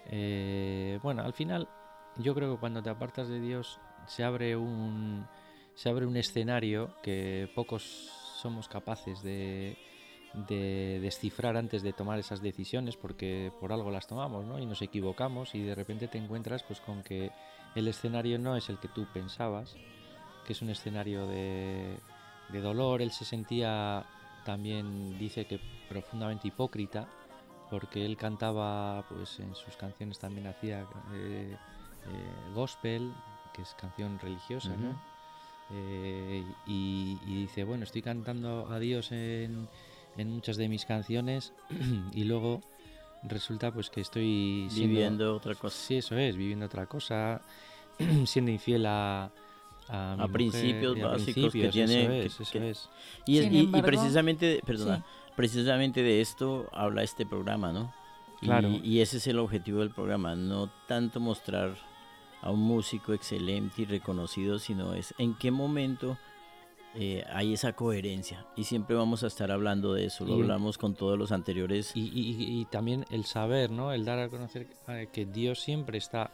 Eh, 0.04 0.98
bueno, 1.02 1.22
al 1.22 1.32
final 1.32 1.68
yo 2.16 2.34
creo 2.34 2.54
que 2.54 2.60
cuando 2.60 2.82
te 2.82 2.90
apartas 2.90 3.28
de 3.28 3.40
Dios 3.40 3.80
se 4.06 4.24
abre 4.24 4.56
un 4.56 5.26
se 5.74 5.88
abre 5.88 6.06
un 6.06 6.16
escenario 6.16 6.94
que 7.02 7.50
pocos 7.54 7.82
somos 7.82 8.68
capaces 8.68 9.22
de, 9.22 9.78
de 10.34 10.98
descifrar 11.00 11.56
antes 11.56 11.82
de 11.82 11.92
tomar 11.92 12.18
esas 12.18 12.42
decisiones 12.42 12.96
porque 12.96 13.52
por 13.60 13.72
algo 13.72 13.90
las 13.90 14.06
tomamos 14.06 14.44
¿no? 14.44 14.58
y 14.58 14.66
nos 14.66 14.82
equivocamos 14.82 15.54
y 15.54 15.62
de 15.62 15.74
repente 15.74 16.08
te 16.08 16.18
encuentras 16.18 16.62
pues 16.62 16.80
con 16.80 17.02
que 17.02 17.30
el 17.74 17.88
escenario 17.88 18.38
no 18.38 18.56
es 18.56 18.68
el 18.68 18.78
que 18.78 18.88
tú 18.88 19.06
pensabas 19.12 19.76
que 20.46 20.52
es 20.52 20.62
un 20.62 20.70
escenario 20.70 21.26
de, 21.26 21.96
de 22.50 22.60
dolor 22.60 23.00
él 23.02 23.12
se 23.12 23.24
sentía 23.24 24.04
también 24.44 25.18
dice 25.18 25.46
que 25.46 25.60
profundamente 25.88 26.48
hipócrita 26.48 27.08
porque 27.70 28.04
él 28.04 28.16
cantaba 28.16 29.04
pues 29.08 29.38
en 29.40 29.54
sus 29.54 29.76
canciones 29.76 30.18
también 30.18 30.46
hacía 30.46 30.80
eh, 31.14 31.56
eh, 31.56 32.52
gospel 32.54 33.12
que 33.52 33.62
es 33.62 33.74
canción 33.74 34.18
religiosa. 34.18 34.70
¿no? 34.76 34.94
Eh, 35.70 36.44
y, 36.66 37.18
y 37.26 37.34
dice, 37.42 37.64
bueno, 37.64 37.84
estoy 37.84 38.02
cantando 38.02 38.68
a 38.70 38.78
Dios 38.78 39.10
en, 39.12 39.68
en 40.16 40.30
muchas 40.30 40.56
de 40.56 40.68
mis 40.68 40.84
canciones 40.84 41.52
y 42.12 42.24
luego 42.24 42.60
resulta 43.22 43.70
pues 43.72 43.88
que 43.88 44.00
estoy 44.00 44.66
siendo- 44.70 44.94
Viviendo 44.94 45.36
otra 45.36 45.54
cosa. 45.54 45.76
Sí, 45.76 45.96
eso 45.96 46.16
es, 46.18 46.36
viviendo 46.36 46.66
otra 46.66 46.86
cosa, 46.86 47.40
siendo 48.26 48.50
infiel 48.50 48.84
a, 48.86 49.30
a, 49.88 50.14
mujer 50.16 50.32
principios 50.32 50.96
y 50.96 51.00
a 51.00 51.06
básicos 51.06 51.52
que 51.52 51.68
tiene- 51.68 52.02
Eso 52.02 52.08
que- 52.10 52.26
es, 52.26 52.40
eso 52.40 52.58
es. 52.64 52.90
Y, 53.26 53.38
es- 53.38 53.52
y- 53.52 53.60
y 53.74 53.82
precisamente, 53.82 54.60
perdona, 54.66 54.98
sí. 54.98 55.02
precisamente 55.36 56.02
de 56.02 56.20
esto 56.20 56.68
habla 56.72 57.02
este 57.02 57.24
programa, 57.24 57.72
¿no? 57.72 57.94
Y- 58.42 58.46
Claro. 58.46 58.68
Y, 58.68 59.00
ese 59.00 59.18
es 59.18 59.26
el 59.28 59.38
objetivo 59.38 59.78
del 59.80 59.90
programa, 59.90 60.34
no 60.34 60.68
tanto 60.88 61.20
mostrar 61.20 61.76
a 62.42 62.50
un 62.50 62.60
músico 62.60 63.14
excelente 63.14 63.82
y 63.82 63.84
reconocido, 63.86 64.58
sino 64.58 64.92
es 64.94 65.14
en 65.18 65.34
qué 65.34 65.50
momento 65.50 66.18
eh, 66.94 67.24
hay 67.32 67.54
esa 67.54 67.72
coherencia. 67.72 68.44
Y 68.56 68.64
siempre 68.64 68.94
vamos 68.94 69.22
a 69.24 69.28
estar 69.28 69.50
hablando 69.50 69.94
de 69.94 70.04
eso, 70.06 70.26
lo 70.26 70.36
Y- 70.36 70.42
hablamos 70.42 70.76
con 70.76 70.94
todos 70.94 71.16
los 71.18 71.32
anteriores. 71.32 71.92
Y, 71.94 72.00
y- 72.12 72.60
y 72.60 72.64
también 72.66 73.06
el 73.10 73.24
saber, 73.24 73.70
¿no? 73.70 73.92
El 73.94 74.04
dar 74.04 74.18
a 74.18 74.28
conocer 74.28 74.66
eh, 74.88 75.08
que 75.10 75.24
Dios 75.24 75.60
siempre 75.60 75.96
está 75.96 76.30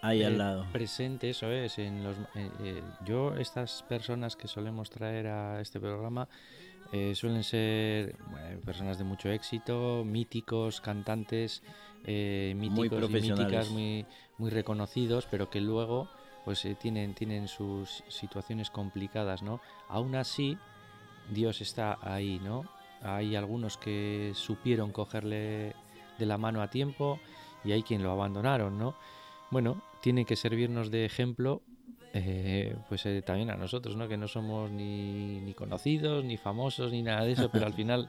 ahí 0.00 0.22
eh, 0.22 0.26
al 0.26 0.38
lado. 0.38 0.66
presente, 0.72 1.28
eso 1.30 1.50
es. 1.50 1.78
En 1.78 2.02
los, 2.02 2.16
eh, 2.34 2.50
eh, 2.60 2.82
yo, 3.04 3.34
estas 3.36 3.82
personas 3.82 4.36
que 4.36 4.48
solemos 4.48 4.88
traer 4.88 5.26
a 5.26 5.60
este 5.60 5.78
programa 5.80 6.28
eh, 6.92 7.14
suelen 7.14 7.42
ser 7.44 8.16
bueno, 8.30 8.60
personas 8.60 8.96
de 8.98 9.04
mucho 9.04 9.28
éxito, 9.28 10.02
míticos, 10.06 10.80
cantantes 10.80 11.62
eh, 12.04 12.54
míticos 12.56 12.86
y 12.86 12.88
profesionales. 12.88 13.46
míticas, 13.46 13.70
muy, 13.70 14.06
muy 14.38 14.50
reconocidos, 14.50 15.26
pero 15.30 15.50
que 15.50 15.60
luego 15.60 16.08
pues 16.44 16.64
eh, 16.64 16.76
tienen, 16.80 17.14
tienen 17.14 17.48
sus 17.48 18.04
situaciones 18.08 18.70
complicadas, 18.70 19.42
¿no? 19.42 19.60
Aún 19.88 20.14
así, 20.14 20.58
Dios 21.30 21.60
está 21.60 21.98
ahí, 22.02 22.40
¿no? 22.42 22.64
Hay 23.02 23.36
algunos 23.36 23.76
que 23.78 24.32
supieron 24.34 24.92
cogerle 24.92 25.74
de 26.18 26.26
la 26.26 26.38
mano 26.38 26.62
a 26.62 26.68
tiempo 26.68 27.18
y 27.64 27.72
hay 27.72 27.82
quien 27.82 28.02
lo 28.02 28.10
abandonaron, 28.10 28.78
¿no? 28.78 28.94
Bueno, 29.50 29.82
tiene 30.00 30.24
que 30.24 30.36
servirnos 30.36 30.90
de 30.90 31.04
ejemplo 31.04 31.62
eh, 32.16 32.76
pues 32.88 33.04
eh, 33.06 33.22
también 33.22 33.50
a 33.50 33.56
nosotros, 33.56 33.96
¿no? 33.96 34.06
Que 34.06 34.16
no 34.16 34.28
somos 34.28 34.70
ni, 34.70 35.40
ni 35.40 35.52
conocidos, 35.52 36.24
ni 36.24 36.36
famosos, 36.36 36.92
ni 36.92 37.02
nada 37.02 37.24
de 37.24 37.32
eso, 37.32 37.50
pero 37.50 37.66
al 37.66 37.74
final 37.74 38.08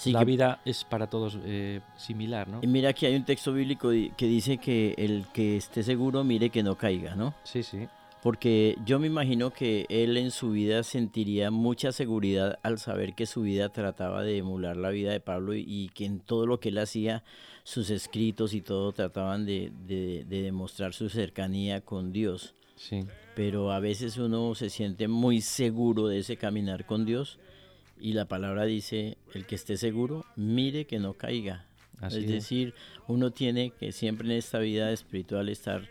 Sí, 0.00 0.12
la 0.12 0.20
que- 0.20 0.24
vida 0.24 0.60
es 0.64 0.84
para 0.84 1.08
todos 1.08 1.38
eh, 1.44 1.80
similar, 1.96 2.48
¿no? 2.48 2.60
y 2.62 2.66
mira 2.66 2.92
que 2.94 3.06
hay 3.06 3.14
un 3.16 3.24
texto 3.24 3.52
bíblico 3.52 3.90
que 3.90 4.26
dice 4.26 4.56
que 4.56 4.94
el 4.96 5.26
que 5.32 5.56
esté 5.58 5.82
seguro 5.82 6.24
mire 6.24 6.48
que 6.48 6.62
no 6.62 6.74
caiga, 6.76 7.14
¿no? 7.14 7.34
Sí, 7.44 7.62
sí. 7.62 7.86
Porque 8.22 8.76
yo 8.84 8.98
me 8.98 9.06
imagino 9.06 9.50
que 9.50 9.86
él 9.88 10.16
en 10.16 10.30
su 10.30 10.50
vida 10.52 10.82
sentiría 10.82 11.50
mucha 11.50 11.90
seguridad 11.92 12.58
al 12.62 12.78
saber 12.78 13.14
que 13.14 13.24
su 13.26 13.42
vida 13.42 13.68
trataba 13.70 14.22
de 14.22 14.38
emular 14.38 14.76
la 14.76 14.90
vida 14.90 15.10
de 15.12 15.20
Pablo 15.20 15.54
y, 15.54 15.64
y 15.66 15.88
que 15.90 16.04
en 16.06 16.20
todo 16.20 16.46
lo 16.46 16.60
que 16.60 16.68
él 16.70 16.78
hacía, 16.78 17.22
sus 17.62 17.88
escritos 17.90 18.52
y 18.54 18.60
todo 18.62 18.92
trataban 18.92 19.44
de, 19.46 19.70
de- 19.86 20.24
de 20.26 20.42
demostrar 20.42 20.92
su 20.94 21.08
cercanía 21.10 21.80
con 21.82 22.12
Dios. 22.12 22.54
Sí, 22.76 23.00
Pero 23.34 23.70
a 23.72 23.80
veces 23.80 24.16
uno 24.18 24.54
se 24.54 24.68
siente 24.70 25.08
muy 25.08 25.40
seguro 25.42 26.08
de 26.08 26.18
ese 26.20 26.36
caminar 26.36 26.84
con 26.86 27.04
Dios 27.06 27.38
y 28.00 28.14
la 28.14 28.26
palabra 28.26 28.64
dice, 28.64 29.18
el 29.34 29.46
que 29.46 29.54
esté 29.54 29.76
seguro, 29.76 30.24
mire 30.36 30.86
que 30.86 30.98
no 30.98 31.14
caiga. 31.14 31.66
así 32.00 32.18
es 32.18 32.24
es. 32.24 32.30
decir, 32.30 32.74
uno 33.08 33.30
tiene 33.30 33.70
que 33.70 33.92
siempre 33.92 34.26
en 34.28 34.32
esta 34.38 34.58
vida 34.58 34.90
espiritual 34.90 35.48
estar 35.48 35.88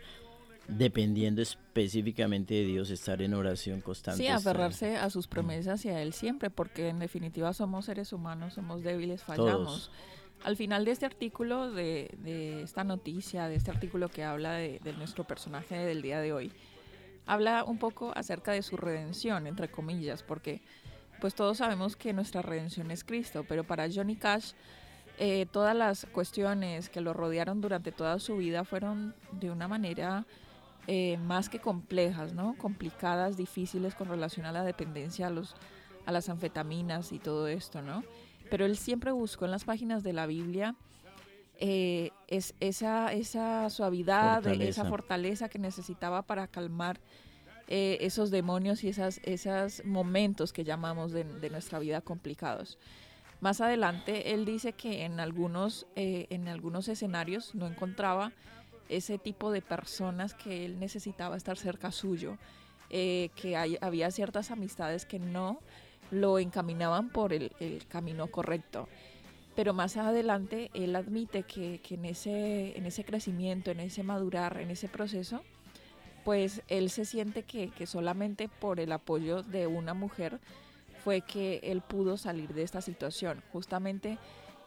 dependiendo 0.68 1.42
específicamente 1.42 2.54
de 2.54 2.64
Dios, 2.64 2.90
estar 2.90 3.20
en 3.22 3.34
oración 3.34 3.80
constante. 3.80 4.22
Sí, 4.22 4.28
aferrarse 4.28 4.96
a 4.96 5.10
sus 5.10 5.26
promesas 5.26 5.84
y 5.84 5.88
a 5.88 6.00
Él 6.00 6.12
siempre, 6.12 6.50
porque 6.50 6.88
en 6.88 6.98
definitiva 6.98 7.52
somos 7.52 7.86
seres 7.86 8.12
humanos, 8.12 8.54
somos 8.54 8.82
débiles, 8.82 9.22
fallamos. 9.22 9.50
Todos. 9.50 9.90
Al 10.42 10.56
final 10.56 10.84
de 10.84 10.92
este 10.92 11.06
artículo, 11.06 11.70
de, 11.70 12.16
de 12.18 12.62
esta 12.62 12.82
noticia, 12.82 13.48
de 13.48 13.56
este 13.56 13.70
artículo 13.70 14.08
que 14.08 14.24
habla 14.24 14.52
de, 14.52 14.78
de 14.82 14.92
nuestro 14.94 15.24
personaje 15.24 15.76
del 15.76 16.02
día 16.02 16.20
de 16.20 16.32
hoy, 16.32 16.52
habla 17.26 17.64
un 17.64 17.78
poco 17.78 18.12
acerca 18.16 18.52
de 18.52 18.62
su 18.62 18.76
redención, 18.76 19.46
entre 19.46 19.70
comillas, 19.70 20.22
porque 20.22 20.62
pues 21.20 21.34
todos 21.34 21.58
sabemos 21.58 21.96
que 21.96 22.12
nuestra 22.12 22.42
redención 22.42 22.90
es 22.90 23.04
Cristo, 23.04 23.44
pero 23.48 23.64
para 23.64 23.88
Johnny 23.92 24.16
Cash 24.16 24.52
eh, 25.18 25.46
todas 25.52 25.76
las 25.76 26.06
cuestiones 26.06 26.88
que 26.88 27.02
lo 27.02 27.12
rodearon 27.12 27.60
durante 27.60 27.92
toda 27.92 28.18
su 28.18 28.38
vida 28.38 28.64
fueron 28.64 29.14
de 29.32 29.50
una 29.50 29.68
manera 29.68 30.26
eh, 30.86 31.18
más 31.18 31.50
que 31.50 31.58
complejas, 31.58 32.32
¿no? 32.32 32.56
Complicadas, 32.56 33.36
difíciles 33.36 33.94
con 33.94 34.08
relación 34.08 34.46
a 34.46 34.52
la 34.52 34.64
dependencia 34.64 35.26
a, 35.26 35.30
los, 35.30 35.54
a 36.06 36.12
las 36.12 36.30
anfetaminas 36.30 37.12
y 37.12 37.18
todo 37.18 37.48
esto, 37.48 37.82
¿no? 37.82 38.02
Pero 38.48 38.64
él 38.64 38.78
siempre 38.78 39.12
buscó 39.12 39.44
en 39.44 39.50
las 39.50 39.64
páginas 39.64 40.02
de 40.02 40.14
la 40.14 40.26
Biblia 40.26 40.74
eh, 41.58 42.12
es, 42.26 42.54
esa, 42.58 43.12
esa 43.12 43.68
suavidad, 43.68 44.46
esa 44.46 44.86
fortaleza 44.86 45.50
que 45.50 45.58
necesitaba 45.58 46.22
para 46.22 46.46
calmar 46.46 46.98
eh, 47.72 47.98
esos 48.00 48.32
demonios 48.32 48.82
y 48.82 48.88
esas, 48.88 49.20
esos 49.22 49.84
momentos 49.84 50.52
que 50.52 50.64
llamamos 50.64 51.12
de, 51.12 51.24
nuestra 51.50 51.78
vida 51.78 52.00
complicados. 52.00 52.78
Más 53.40 53.60
adelante, 53.60 54.34
él 54.34 54.44
dice 54.44 54.72
que 54.72 55.04
en 55.04 55.20
algunos, 55.20 55.86
eh, 55.94 56.26
en 56.30 56.48
algunos 56.48 56.88
escenarios 56.88 57.54
no 57.54 57.68
encontraba 57.68 58.32
ese 58.88 59.18
tipo 59.18 59.52
de 59.52 59.62
personas 59.62 60.34
que 60.34 60.64
él 60.64 60.80
necesitaba 60.80 61.36
estar 61.36 61.56
cerca 61.56 61.92
suyo, 61.92 62.38
eh, 62.90 63.30
que 63.36 63.56
había 63.56 64.10
ciertas 64.10 64.50
amistades 64.50 65.06
que 65.06 65.20
no 65.20 65.60
lo 66.10 66.40
encaminaban 66.40 67.08
por 67.08 67.32
el, 67.32 67.52
el 67.60 67.86
camino 67.86 68.26
correcto. 68.26 68.88
Pero 69.54 69.74
más 69.74 69.96
adelante 69.96 70.72
él 70.74 70.96
admite 70.96 71.44
que, 71.44 71.80
que 71.84 71.94
en, 71.94 72.04
ese, 72.04 72.76
en 72.76 72.84
ese 72.84 73.04
crecimiento, 73.04 73.70
en 73.70 73.78
ese 73.78 74.02
madurar, 74.02 74.60
en 74.60 74.72
ese 74.72 74.88
proceso, 74.88 75.44
pues 76.24 76.62
él 76.68 76.90
se 76.90 77.04
siente 77.04 77.42
que, 77.42 77.68
que 77.70 77.86
solamente 77.86 78.48
por 78.48 78.80
el 78.80 78.92
apoyo 78.92 79.42
de 79.42 79.66
una 79.66 79.94
mujer 79.94 80.38
fue 81.02 81.22
que 81.22 81.60
él 81.62 81.80
pudo 81.80 82.16
salir 82.16 82.52
de 82.52 82.62
esta 82.62 82.82
situación. 82.82 83.42
Justamente 83.52 84.18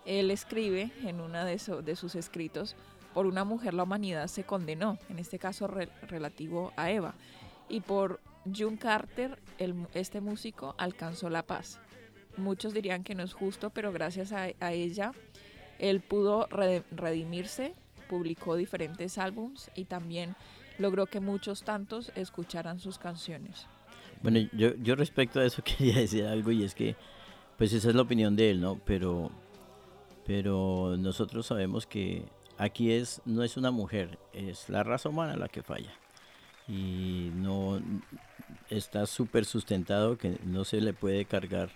él 0.05 0.31
escribe 0.31 0.91
en 1.03 1.21
uno 1.21 1.45
de, 1.45 1.59
sus 1.59 2.15
escritos, 2.15 2.75
por 3.13 3.27
una 3.27 3.43
mujer 3.43 3.73
la 3.73 3.83
humanidad 3.83 4.27
se 4.27 4.43
condenó, 4.43 4.97
en 5.09 5.19
este 5.19 5.37
caso 5.37 5.67
re- 5.67 5.89
relativo 6.07 6.73
a 6.75 6.89
Eva, 6.89 7.13
y 7.69 7.81
por 7.81 8.19
June 8.45 8.77
Carter, 8.77 9.37
este 9.93 10.19
músico, 10.19 10.75
alcanzó 10.77 11.29
la 11.29 11.43
paz. 11.43 11.79
Muchos 12.35 12.73
dirían 12.73 13.03
que 13.03 13.13
no 13.15 13.23
es 13.23 13.33
justo, 13.33 13.69
pero 13.69 13.91
gracias 13.91 14.31
a, 14.31 14.47
a 14.59 14.73
ella, 14.73 15.11
él 15.77 16.01
pudo 16.01 16.47
re- 16.47 16.83
redimirse, 16.91 17.75
publicó 18.09 18.55
diferentes 18.55 19.17
álbums 19.17 19.69
y 19.75 19.85
también 19.85 20.35
logró 20.77 21.05
que 21.05 21.19
muchos 21.19 21.63
tantos 21.63 22.11
escucharan 22.15 22.79
sus 22.79 22.97
canciones. 22.97 23.67
Bueno, 24.21 24.39
yo, 24.53 24.75
yo 24.75 24.95
respecto 24.95 25.39
a 25.39 25.45
eso 25.45 25.63
quería 25.77 25.95
decir 25.99 26.25
algo 26.25 26.51
y 26.51 26.63
es 26.63 26.75
que, 26.75 26.95
pues 27.57 27.73
esa 27.73 27.89
es 27.89 27.95
la 27.95 28.01
opinión 28.01 28.35
de 28.35 28.51
él, 28.51 28.61
¿no? 28.61 28.79
Pero, 28.85 29.31
pero 30.25 30.95
nosotros 30.97 31.45
sabemos 31.45 31.85
que 31.85 32.25
aquí 32.57 32.91
es, 32.91 33.21
no 33.25 33.43
es 33.43 33.57
una 33.57 33.71
mujer, 33.71 34.19
es 34.33 34.69
la 34.69 34.83
raza 34.83 35.09
humana 35.09 35.35
la 35.35 35.47
que 35.47 35.63
falla. 35.63 35.93
Y 36.67 37.31
no 37.35 37.81
está 38.69 39.05
súper 39.05 39.45
sustentado 39.45 40.17
que 40.17 40.39
no 40.45 40.63
se 40.63 40.79
le 40.79 40.93
puede 40.93 41.25
cargar 41.25 41.69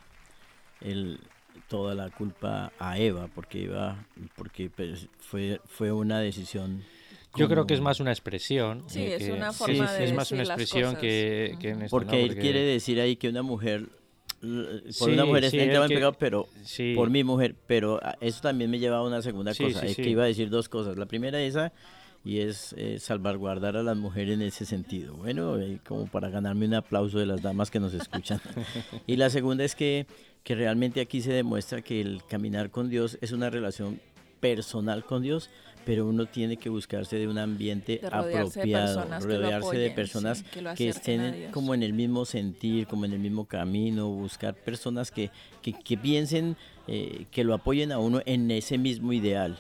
el, 0.79 1.19
toda 1.67 1.95
la 1.95 2.09
culpa 2.09 2.71
a 2.79 2.97
Eva, 2.97 3.27
porque 3.33 3.65
Eva, 3.65 4.05
porque 4.35 4.69
pues, 4.69 5.09
fue, 5.19 5.61
fue 5.65 5.91
una 5.91 6.19
decisión. 6.19 6.83
Yo 7.37 7.47
creo 7.49 7.65
que 7.67 7.73
es 7.73 7.81
más 7.81 7.99
una 7.99 8.11
expresión. 8.11 8.83
Sí, 8.87 9.01
eh, 9.01 9.15
es 9.15 9.23
que- 9.25 9.31
una 9.33 9.51
sí, 9.51 9.57
forma 9.57 9.87
sí, 9.87 9.97
de 9.99 10.03
es 10.05 10.13
más 10.13 10.31
una 10.31 10.39
decir 10.41 10.51
expresión 10.53 10.95
que, 10.95 11.55
que 11.59 11.69
en 11.69 11.81
esto, 11.83 11.83
¿no? 11.83 11.89
Porque 12.05 12.23
él 12.23 12.37
quiere 12.37 12.61
decir 12.61 12.99
ahí 12.99 13.15
que 13.15 13.29
una 13.29 13.41
mujer, 13.43 13.87
l- 14.41 14.81
por 14.81 14.93
Sí, 14.93 15.11
una 15.11 15.25
mujer 15.25 15.49
sí, 15.49 15.59
en 15.59 15.69
quiere- 15.69 15.87
pecado, 15.87 16.13
pero 16.19 16.47
Sí. 16.63 16.93
por 16.95 17.09
mi 17.09 17.23
mujer, 17.23 17.55
pero 17.67 17.99
ah, 18.03 18.17
eso 18.21 18.41
también 18.41 18.69
me 18.71 18.79
lleva 18.79 18.97
a 18.97 19.03
una 19.03 19.21
segunda 19.21 19.53
Sí, 19.53 19.63
cosa, 19.65 19.81
sí, 19.81 19.87
es 19.87 19.95
sí. 19.95 20.01
que 20.03 20.09
iba 20.09 20.23
a 20.23 20.27
decir 20.27 20.49
dos 20.49 20.69
cosas. 20.69 20.97
La 20.97 21.05
primera 21.05 21.41
esa, 21.41 21.71
y 22.25 22.39
es 22.39 22.73
eh, 22.77 22.99
salvaguardar 22.99 23.77
a 23.77 23.83
las 23.83 23.95
mujeres 23.95 24.33
en 24.33 24.41
ese 24.41 24.65
sentido. 24.65 25.13
Bueno, 25.15 25.57
eh, 25.59 25.79
como 25.87 26.07
para 26.07 26.29
ganarme 26.29 26.65
un 26.65 26.73
aplauso 26.73 27.19
de 27.19 27.25
las 27.25 27.41
damas 27.41 27.71
que 27.71 27.79
nos 27.79 27.93
escuchan. 27.93 28.41
y 29.07 29.15
la 29.15 29.29
segunda 29.29 29.63
es 29.63 29.75
que, 29.75 30.07
que 30.43 30.55
realmente 30.55 30.99
aquí 30.99 31.21
se 31.21 31.31
demuestra 31.31 31.81
que 31.81 32.01
el 32.01 32.21
caminar 32.29 32.69
con 32.69 32.89
Dios 32.89 33.17
es 33.21 33.31
una 33.31 33.49
relación 33.49 34.01
personal 34.41 35.03
con 35.05 35.21
Dios, 35.21 35.49
pero 35.87 36.05
uno 36.05 36.25
tiene 36.25 36.57
que 36.57 36.67
buscarse 36.67 37.15
de 37.15 37.29
un 37.29 37.37
ambiente 37.37 37.99
De 38.01 38.09
rodearse 38.09 38.59
de 38.59 38.75
apropiado, 38.75 38.95
personas 38.99 39.23
rodearse 39.23 39.77
de 39.77 39.91
personas 39.91 40.37
sí, 40.39 40.59
que 40.75 40.89
estén 40.89 41.49
como 41.53 41.73
en 41.73 41.81
el 41.81 41.93
mismo 41.93 42.25
sentir, 42.25 42.87
como 42.87 43.05
en 43.05 43.13
el 43.13 43.19
mismo 43.19 43.45
camino, 43.45 44.09
buscar 44.09 44.53
personas 44.53 45.11
que, 45.11 45.31
que, 45.61 45.71
que 45.71 45.97
piensen, 45.97 46.57
eh, 46.89 47.25
que 47.31 47.45
lo 47.45 47.53
apoyen 47.53 47.93
a 47.93 47.99
uno 47.99 48.21
en 48.25 48.51
ese 48.51 48.77
mismo 48.77 49.13
ideal, 49.13 49.57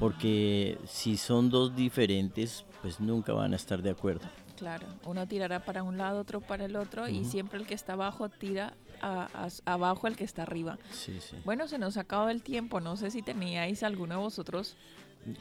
porque 0.00 0.78
si 0.84 1.16
son 1.16 1.48
dos 1.48 1.76
diferentes, 1.76 2.64
pues 2.82 2.98
nunca 2.98 3.32
van 3.32 3.52
a 3.52 3.56
estar 3.56 3.80
de 3.80 3.90
acuerdo. 3.90 4.26
Claro, 4.56 4.88
uno 5.06 5.28
tirará 5.28 5.60
para 5.64 5.84
un 5.84 5.96
lado, 5.96 6.18
otro 6.20 6.40
para 6.40 6.64
el 6.64 6.74
otro 6.74 7.08
y 7.08 7.24
siempre 7.24 7.60
el 7.60 7.66
que 7.68 7.74
está 7.74 7.92
abajo 7.92 8.28
tira 8.28 8.74
a- 9.00 9.28
a- 9.32 9.72
abajo 9.72 10.08
el 10.08 10.16
que 10.16 10.24
está 10.24 10.42
arriba. 10.42 10.76
Sí, 10.90 11.18
sí. 11.20 11.36
Bueno, 11.44 11.68
se 11.68 11.78
nos 11.78 11.96
acabado 11.96 12.30
el 12.30 12.42
tiempo. 12.42 12.80
No 12.80 12.96
sé 12.96 13.12
si 13.12 13.22
teníais 13.22 13.84
alguno 13.84 14.16
de 14.16 14.20
vosotros 14.20 14.74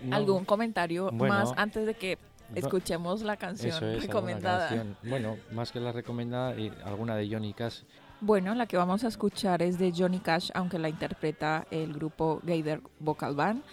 No, 0.04 0.16
algún 0.16 0.46
comentario 0.46 1.10
Bueno. 1.12 1.34
más 1.34 1.54
antes 1.56 1.86
de 1.86 1.94
que 1.94 2.18
escuchemos 2.56 3.22
la 3.22 3.38
canción 3.38 3.76
eso 3.76 3.86
es, 3.88 4.02
recomendada. 4.02 4.68
canción. 4.70 4.98
Bueno, 5.04 5.38
más 5.52 5.72
que 5.72 5.80
la 5.80 5.92
recomendada, 5.92 6.60
y 6.60 6.72
alguna 6.84 7.16
de 7.16 7.30
Johnny 7.30 7.54
Cash. 7.54 7.82
Bueno, 8.20 8.56
la 8.56 8.66
que 8.66 8.78
vamos 8.78 9.04
a 9.04 9.08
escuchar 9.10 9.62
es 9.62 9.78
de 9.78 9.94
Johnny 9.96 10.20
Cash, 10.20 10.50
aunque 10.56 10.80
la 10.80 10.90
interpreta 10.90 11.68
el 11.72 11.94
grupo 11.94 12.42
Gaither 12.44 12.82
Vocal 13.00 13.36
Band. 13.36 13.63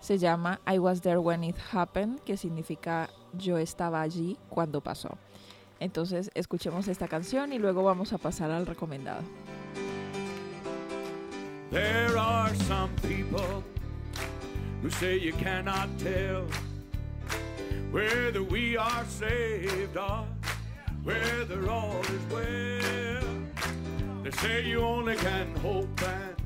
Se 0.00 0.18
llama 0.18 0.60
I 0.70 0.78
Was 0.78 1.00
There 1.00 1.18
When 1.18 1.42
It 1.42 1.56
Happened, 1.72 2.20
que 2.20 2.36
significa 2.36 3.08
yo 3.32 3.56
estaba 3.58 4.02
allí 4.02 4.36
cuando 4.50 4.82
pasó. 4.82 5.16
Entonces, 5.80 6.30
escuchemos 6.34 6.88
esta 6.88 7.08
canción 7.08 7.52
y 7.52 7.58
luego 7.58 7.82
vamos 7.82 8.12
a 8.12 8.18
pasar 8.18 8.50
al 8.50 8.66
recomendado. 8.66 9.22
There 11.70 12.16
are 12.18 12.54
some 12.68 12.90
people 13.02 13.62
who 14.86 14.92
say 14.92 15.18
you 15.18 15.32
cannot 15.32 15.88
tell 15.98 16.44
whether 17.90 18.40
we 18.44 18.76
are 18.76 19.04
saved 19.06 19.96
or 19.96 20.24
whether 21.02 21.68
all 21.68 22.00
is 22.02 22.24
well. 22.30 23.24
They 24.22 24.30
say 24.30 24.64
you 24.64 24.78
only 24.78 25.16
can 25.16 25.52
hope 25.56 26.00
and 26.04 26.36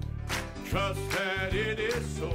trust 0.65 1.07
that 1.11 1.53
it 1.53 1.79
is 1.79 2.03
so. 2.17 2.33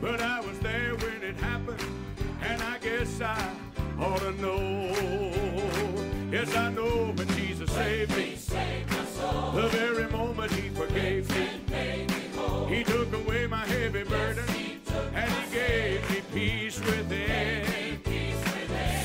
But 0.00 0.22
I 0.22 0.40
was 0.40 0.58
there 0.60 0.94
when 0.94 1.22
it 1.22 1.36
happened, 1.36 1.84
and 2.40 2.62
I 2.62 2.78
guess 2.78 3.20
I 3.20 3.50
ought 4.00 4.20
to 4.20 4.32
know. 4.40 4.94
Yes, 6.32 6.56
I 6.56 6.70
know 6.70 7.12
when 7.14 7.28
Jesus 7.36 7.70
saved 7.70 8.16
me. 8.16 8.36
saved 8.36 8.88
The 8.88 9.68
very 9.68 10.10
moment 10.10 10.52
he 10.52 10.70
forgave 10.70 11.28
me, 11.28 11.46
he 11.46 11.48
took 11.48 11.50
away 11.50 11.61
my 13.52 13.66
heavy 13.66 14.02
burden 14.04 14.44
and 15.14 15.30
he 15.30 15.54
gave 15.54 16.10
me 16.10 16.22
peace 16.32 16.80
within. 16.80 17.98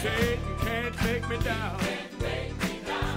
Satan 0.01 0.57
can't 0.61 0.95
take 0.99 1.27
me 1.27 1.37
down. 1.39 1.77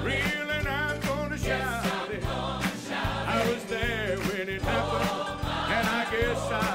Real 0.03 0.51
and 0.59 0.67
I'm 0.67 1.01
gonna 1.03 1.39
shout 1.39 2.11
it. 2.11 2.25
I 2.27 3.39
was 3.49 3.63
there 3.67 4.17
when 4.19 4.49
it 4.49 4.61
happened, 4.63 5.11
and 5.77 5.87
I 6.01 6.03
guess 6.11 6.43
I 6.51 6.69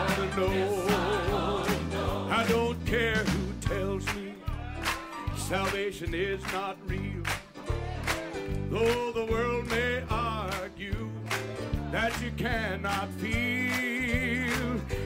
ought 0.00 0.16
to 0.20 0.26
know. 0.36 2.28
I 2.30 2.44
don't 2.50 2.78
care 2.84 3.24
who 3.24 3.44
tells 3.62 4.04
me 4.14 4.34
salvation 5.38 6.12
is 6.12 6.42
not 6.52 6.76
real. 6.86 7.22
Though 8.68 9.12
the 9.12 9.24
world 9.24 9.70
may 9.70 10.02
argue 10.10 11.08
that 11.92 12.12
you 12.20 12.30
cannot 12.36 13.08
feel 13.12 13.55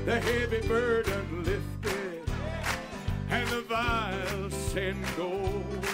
the 0.05 0.19
heavy 0.19 0.67
burden 0.67 1.45
lifted, 1.45 2.23
and 3.31 3.49
the 3.49 3.61
vials 3.63 4.55
sent 4.55 4.99
gold. 5.17 5.87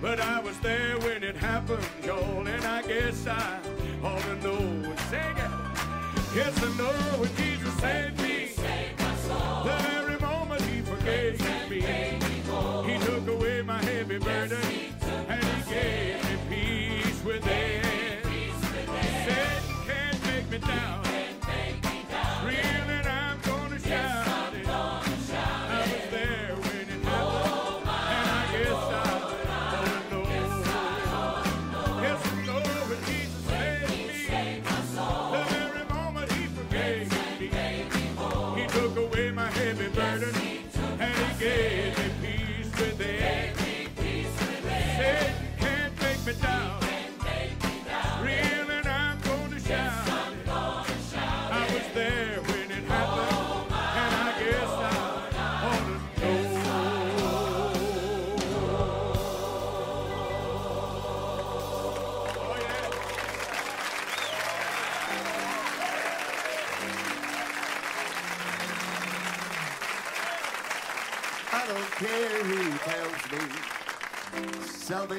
But 0.00 0.20
I 0.20 0.40
was 0.40 0.58
there 0.60 0.98
when 0.98 1.22
it 1.22 1.36
happened, 1.36 1.86
y'all, 2.04 2.46
and 2.46 2.64
I 2.64 2.82
guess 2.82 3.26
I 3.26 3.58
ought 4.02 4.22
to 4.22 4.34
know. 4.36 4.94
Sing 5.10 5.36
it. 5.36 5.50
Yes, 6.34 6.62
I 6.62 6.76
know 6.76 6.92
when 7.18 7.34
Jesus 7.36 7.74
saved 7.80 8.20
me, 8.20 8.46
saved 8.48 8.98
my 9.00 9.16
soul. 9.16 9.64
the 9.64 9.76
very 9.88 10.20
moment 10.20 10.60
He 10.62 10.82
forgave 10.82 11.70
me, 11.70 11.80
He 11.80 12.98
took 13.06 13.26
away 13.26 13.62
my 13.62 13.82
heavy 13.82 14.18
burden, 14.18 14.60
and 15.28 15.44
He 15.44 15.70
gave 15.72 16.48
me 16.50 17.02
peace 17.02 17.24
within. 17.24 17.82
Satan 19.24 19.86
can't 19.86 20.26
make 20.26 20.50
me 20.50 20.58
down. 20.58 21.05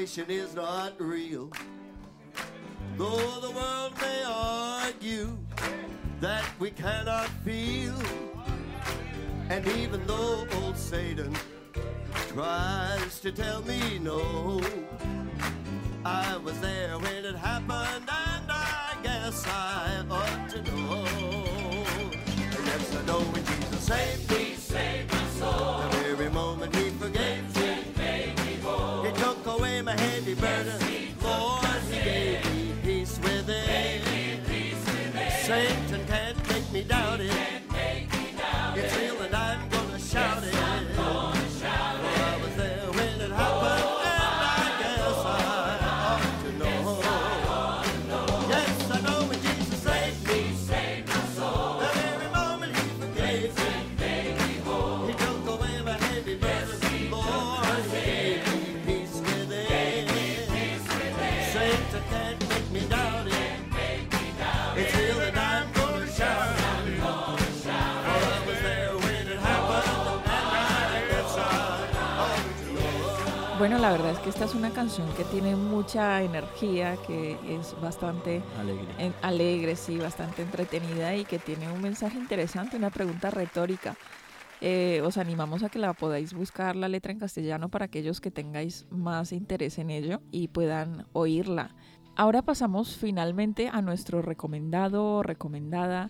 Salvation 0.08 0.32
is 0.32 0.56
not 0.56 0.93
real. 1.00 1.52
Though 2.98 3.39
the 3.41 3.52
world 3.52 3.93
may 4.00 4.24
argue 4.26 5.38
that 6.22 6.46
we 6.60 6.72
cannot 6.72 7.28
feel, 7.43 7.93
and 9.50 9.67
even 9.67 10.06
though 10.08 10.48
old 10.62 10.78
Satan 10.78 11.36
tries 12.30 13.20
to 13.20 13.32
tell 13.32 13.62
me 13.63 14.00
no, 14.00 14.62
I 16.06 16.38
was 16.38 16.58
there 16.62 16.98
when 16.98 17.26
it 17.26 17.36
happened, 17.36 18.10
and 18.10 18.50
I 18.50 18.96
guess 19.04 19.46
I 19.46 20.06
ought 20.10 20.50
to 20.52 20.62
know. 20.62 21.06
Yes, 22.65 22.96
I 22.96 23.06
know 23.06 23.20
when 23.20 23.43
Jesus 23.43 23.84
saved 23.84 24.27
Bueno, 73.67 73.82
la 73.82 73.91
verdad 73.91 74.12
es 74.12 74.19
que 74.19 74.30
esta 74.30 74.45
es 74.45 74.56
una 74.56 74.69
canción 74.69 75.10
que 75.17 75.25
tiene 75.25 75.58
mucha 75.58 76.23
energía, 76.23 76.95
que 77.06 77.34
es 77.53 77.75
bastante 77.82 78.41
Alegre. 78.58 78.88
en- 78.97 79.13
alegre, 79.21 79.75
sí, 79.75 79.97
bastante 79.97 80.41
entretenida 80.41 81.13
y 81.17 81.25
que 81.25 81.38
tiene 81.38 81.69
un 81.69 81.82
mensaje 81.82 82.17
interesante, 82.17 82.77
una 82.77 82.91
pregunta 82.91 83.30
retórica. 83.30 83.97
Eh, 84.62 85.01
os 85.03 85.17
animamos 85.17 85.63
a 85.63 85.69
que 85.69 85.80
la 85.80 85.91
podáis 85.91 86.32
buscar 86.34 86.77
la 86.77 86.88
letra 86.88 87.12
en 87.12 87.19
castellano 87.19 87.67
para 87.67 87.84
aquellos 87.84 88.21
que 88.21 88.32
tengáis 88.32 88.86
más 88.89 89.34
interés 89.34 89.80
en 89.80 89.89
ello 89.89 90.21
y 90.32 90.47
puedan 90.47 91.06
oírla. 91.12 91.75
Ahora 92.15 92.43
pasamos 92.43 92.95
finalmente 92.95 93.67
a 93.67 93.82
nuestro 93.82 94.21
recomendado 94.21 95.03
o 95.15 95.23
recomendada 95.23 96.10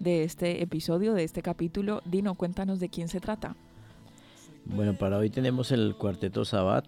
de 0.00 0.22
este 0.24 0.62
episodio, 0.62 1.14
de 1.14 1.24
este 1.24 1.40
capítulo. 1.40 2.02
Dino, 2.04 2.34
cuéntanos 2.34 2.78
de 2.78 2.90
quién 2.90 3.08
se 3.08 3.20
trata. 3.20 3.56
Bueno, 4.64 4.94
para 4.96 5.18
hoy 5.18 5.30
tenemos 5.30 5.72
el 5.72 5.94
Cuarteto 5.96 6.44
Sabat 6.44 6.84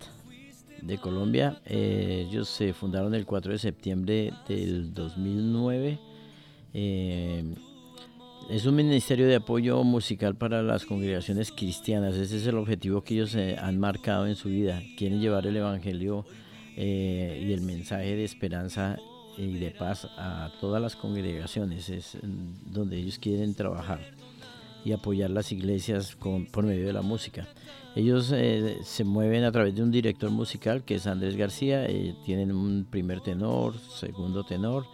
de 0.82 0.98
Colombia. 0.98 1.60
Eh, 1.64 2.26
ellos 2.28 2.48
se 2.48 2.72
fundaron 2.72 3.14
el 3.14 3.26
4 3.26 3.52
de 3.52 3.58
septiembre 3.58 4.32
del 4.48 4.94
2009. 4.94 5.98
Eh, 6.74 7.54
es 8.50 8.66
un 8.66 8.74
ministerio 8.74 9.26
de 9.26 9.36
apoyo 9.36 9.82
musical 9.84 10.34
para 10.34 10.62
las 10.62 10.84
congregaciones 10.84 11.52
cristianas. 11.52 12.14
Ese 12.16 12.36
es 12.36 12.46
el 12.46 12.58
objetivo 12.58 13.02
que 13.02 13.14
ellos 13.14 13.34
eh, 13.34 13.56
han 13.58 13.78
marcado 13.78 14.26
en 14.26 14.36
su 14.36 14.48
vida. 14.48 14.82
Quieren 14.96 15.20
llevar 15.20 15.46
el 15.46 15.56
Evangelio 15.56 16.26
eh, 16.76 17.42
y 17.46 17.52
el 17.52 17.62
mensaje 17.62 18.16
de 18.16 18.24
esperanza 18.24 18.98
y 19.38 19.58
de 19.58 19.70
paz 19.70 20.06
a 20.18 20.52
todas 20.60 20.82
las 20.82 20.96
congregaciones. 20.96 21.88
Es 21.88 22.16
mm, 22.16 22.72
donde 22.72 22.98
ellos 22.98 23.18
quieren 23.18 23.54
trabajar 23.54 24.00
y 24.84 24.92
apoyar 24.92 25.30
las 25.30 25.52
iglesias 25.52 26.16
con, 26.16 26.46
por 26.46 26.64
medio 26.64 26.86
de 26.86 26.92
la 26.92 27.02
música. 27.02 27.48
Ellos 27.94 28.32
eh, 28.34 28.78
se 28.84 29.04
mueven 29.04 29.44
a 29.44 29.52
través 29.52 29.74
de 29.74 29.82
un 29.82 29.90
director 29.90 30.30
musical 30.30 30.82
que 30.82 30.94
es 30.94 31.06
Andrés 31.06 31.36
García, 31.36 31.84
eh, 31.86 32.14
tienen 32.24 32.50
un 32.50 32.86
primer 32.88 33.20
tenor, 33.20 33.74
segundo 33.78 34.44
tenor, 34.44 34.86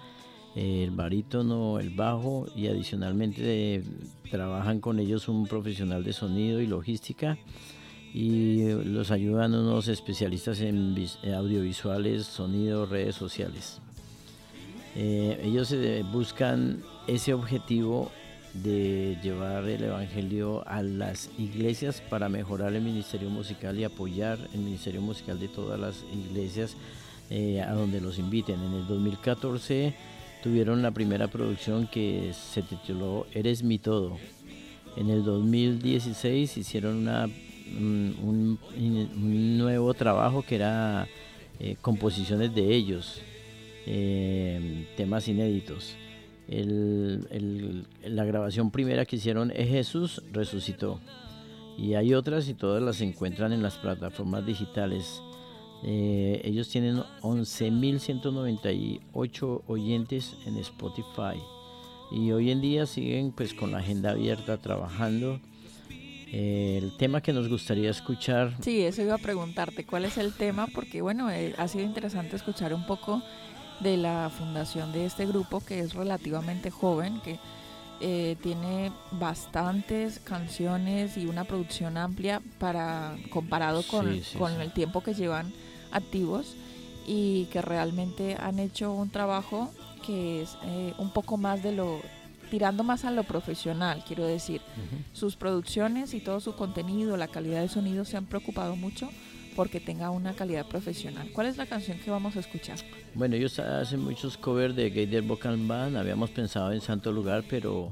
eh, 0.56 0.82
el 0.84 0.90
barítono, 0.90 1.78
el 1.78 1.90
bajo 1.90 2.46
y 2.56 2.66
adicionalmente 2.66 3.82
trabajan 4.30 4.80
con 4.80 4.98
ellos 4.98 5.28
un 5.28 5.46
profesional 5.46 6.02
de 6.02 6.12
sonido 6.12 6.60
y 6.60 6.66
logística 6.66 7.38
y 8.12 8.72
los 8.84 9.10
ayudan 9.10 9.54
unos 9.54 9.86
especialistas 9.86 10.60
en 10.60 10.94
vis- 10.94 11.18
audiovisuales, 11.24 12.26
sonido, 12.26 12.84
redes 12.86 13.14
sociales. 13.14 13.80
Ellos 14.96 15.72
buscan 16.10 16.82
ese 17.06 17.32
objetivo 17.32 18.10
de 18.54 19.16
llevar 19.22 19.68
el 19.68 19.84
Evangelio 19.84 20.66
a 20.66 20.82
las 20.82 21.30
iglesias 21.38 22.02
para 22.08 22.28
mejorar 22.28 22.72
el 22.74 22.82
ministerio 22.82 23.30
musical 23.30 23.78
y 23.78 23.84
apoyar 23.84 24.38
el 24.54 24.60
ministerio 24.60 25.00
musical 25.00 25.38
de 25.38 25.48
todas 25.48 25.78
las 25.78 26.04
iglesias 26.12 26.76
eh, 27.30 27.60
a 27.60 27.72
donde 27.72 28.00
los 28.00 28.18
inviten. 28.18 28.60
En 28.62 28.72
el 28.74 28.86
2014 28.86 29.94
tuvieron 30.42 30.82
la 30.82 30.90
primera 30.92 31.28
producción 31.28 31.86
que 31.86 32.32
se 32.32 32.62
tituló 32.62 33.26
Eres 33.34 33.62
mi 33.62 33.78
todo. 33.78 34.16
En 34.96 35.10
el 35.10 35.22
2016 35.24 36.56
hicieron 36.56 36.96
una, 36.96 37.26
un, 37.26 38.16
un- 38.22 38.58
un 38.76 39.58
nuevo 39.58 39.92
trabajo 39.94 40.42
que 40.42 40.56
era 40.56 41.06
eh, 41.60 41.76
composiciones 41.80 42.54
de 42.54 42.74
ellos, 42.74 43.20
eh, 43.86 44.86
temas 44.96 45.28
inéditos. 45.28 45.94
El- 46.48 47.26
el- 47.30 47.86
la 48.16 48.24
grabación 48.24 48.70
primera 48.70 49.04
que 49.04 49.16
hicieron 49.16 49.50
es 49.50 49.68
Jesús 49.68 50.22
resucitó. 50.32 51.00
Y 51.76 51.94
hay 51.94 52.14
otras 52.14 52.48
y 52.48 52.54
todas 52.54 52.82
las 52.82 53.00
encuentran 53.00 53.52
en 53.52 53.62
las 53.62 53.74
plataformas 53.76 54.46
digitales. 54.46 55.20
Eh, 55.84 56.40
ellos 56.44 56.68
tienen 56.68 57.02
11.198 57.22 59.62
oyentes 59.66 60.36
en 60.46 60.56
Spotify. 60.58 61.40
Y 62.10 62.30
hoy 62.32 62.50
en 62.50 62.60
día 62.60 62.84
siguen 62.86 63.32
pues 63.32 63.54
con 63.54 63.70
la 63.72 63.78
agenda 63.78 64.10
abierta 64.10 64.56
trabajando. 64.58 65.40
Eh, 66.30 66.78
el 66.82 66.94
tema 66.98 67.22
que 67.22 67.32
nos 67.32 67.48
gustaría 67.48 67.88
escuchar 67.90 68.54
Sí, 68.60 68.82
eso 68.82 69.00
iba 69.00 69.14
a 69.14 69.18
preguntarte, 69.18 69.86
¿cuál 69.86 70.04
es 70.04 70.18
el 70.18 70.34
tema? 70.34 70.66
Porque 70.74 71.00
bueno, 71.00 71.30
eh, 71.30 71.54
ha 71.56 71.66
sido 71.68 71.84
interesante 71.86 72.36
escuchar 72.36 72.74
un 72.74 72.84
poco 72.86 73.22
de 73.80 73.96
la 73.96 74.30
fundación 74.36 74.92
de 74.92 75.06
este 75.06 75.26
grupo 75.26 75.60
que 75.60 75.80
es 75.80 75.94
relativamente 75.94 76.70
joven, 76.70 77.20
que 77.20 77.38
eh, 78.00 78.36
tiene 78.42 78.92
bastantes 79.12 80.20
canciones 80.20 81.16
y 81.16 81.26
una 81.26 81.44
producción 81.44 81.96
amplia 81.96 82.40
para 82.58 83.16
comparado 83.30 83.82
con, 83.82 84.12
Sí, 84.12 84.22
sí, 84.24 84.38
con 84.38 84.54
sí. 84.54 84.60
el 84.60 84.72
tiempo 84.72 85.02
que 85.02 85.14
llevan 85.14 85.52
activos 85.90 86.54
y 87.06 87.46
que 87.46 87.60
realmente 87.62 88.36
han 88.40 88.58
hecho 88.58 88.92
un 88.92 89.10
trabajo 89.10 89.70
que 90.06 90.42
es 90.42 90.56
eh, 90.64 90.92
un 90.98 91.10
poco 91.10 91.36
más 91.36 91.62
de 91.62 91.72
lo 91.72 92.00
tirando 92.50 92.82
más 92.82 93.04
a 93.04 93.10
lo 93.10 93.24
profesional, 93.24 94.02
quiero 94.06 94.24
decir. 94.24 94.62
Sus 95.12 95.36
producciones 95.36 96.14
y 96.14 96.20
todo 96.20 96.40
su 96.40 96.54
contenido, 96.54 97.16
la 97.18 97.28
calidad 97.28 97.60
de 97.60 97.68
sonido 97.68 98.06
se 98.06 98.16
han 98.16 98.24
preocupado 98.24 98.74
mucho 98.74 99.10
porque 99.58 99.80
tenga 99.80 100.10
una 100.10 100.34
calidad 100.34 100.66
profesional. 100.68 101.30
¿Cuál 101.32 101.48
es 101.48 101.56
la 101.56 101.66
canción 101.66 101.98
que 101.98 102.12
vamos 102.12 102.36
a 102.36 102.38
escuchar? 102.38 102.78
Bueno, 103.12 103.34
ellos 103.34 103.58
hacen 103.58 104.00
muchos 104.00 104.38
covers 104.38 104.76
de 104.76 104.88
Gator 104.88 105.22
Vocal 105.22 105.56
Band. 105.66 105.96
Habíamos 105.96 106.30
pensado 106.30 106.70
en 106.70 106.80
Santo 106.80 107.10
Lugar, 107.10 107.42
pero, 107.50 107.90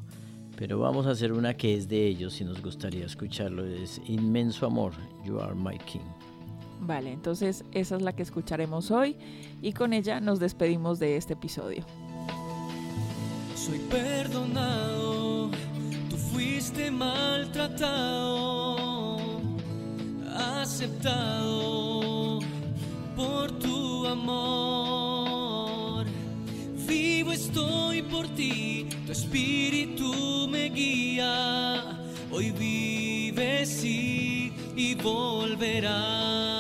pero 0.57 0.79
vamos 0.79 1.09
a 1.09 1.11
hacer 1.11 1.33
una 1.33 1.55
que 1.55 1.75
es 1.75 1.89
de 1.89 2.07
ellos 2.07 2.41
y 2.41 2.45
nos 2.45 2.63
gustaría 2.63 3.05
escucharlo. 3.05 3.67
Es 3.67 4.01
Inmenso 4.07 4.65
Amor, 4.65 4.93
You 5.25 5.41
Are 5.41 5.57
My 5.57 5.77
King. 5.79 6.07
Vale, 6.83 7.11
entonces 7.13 7.65
esa 7.73 7.97
es 7.97 8.03
la 8.03 8.15
que 8.15 8.23
escucharemos 8.23 8.93
hoy 8.93 9.17
y 9.61 9.73
con 9.73 9.93
ella 9.93 10.21
nos 10.21 10.39
despedimos 10.39 11.01
de 11.01 11.17
este 11.17 11.33
episodio. 11.33 11.85
Soy 13.57 13.81
perdonado, 13.91 15.51
tú 16.11 16.17
fuiste 16.17 16.93
maltratado, 16.93 18.77
aceptado 20.37 22.41
por 23.15 23.51
tu 23.59 24.07
amor. 24.07 26.07
Vivo 26.87 27.33
estoy 27.33 28.03
por 28.03 28.29
ti, 28.29 28.89
tu 29.07 29.13
espíritu 29.13 30.47
me 30.49 30.69
guía. 30.69 31.99
Hoy 32.31 32.51
vives 32.53 33.69
sí 33.69 34.53
y 34.77 34.95
volverás. 34.95 36.56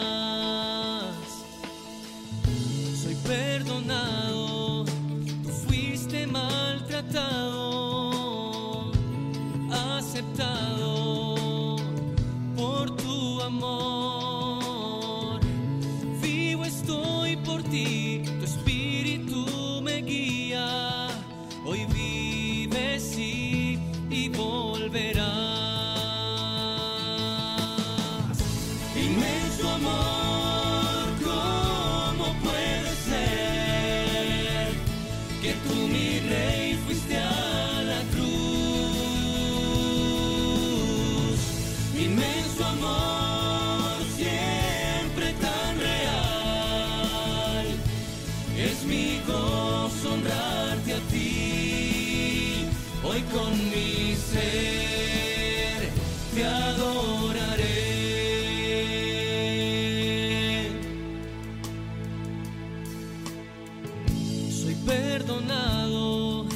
perdonado, 64.86 66.46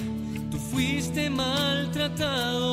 tú 0.50 0.58
fuiste 0.70 1.28
maltratado, 1.28 2.68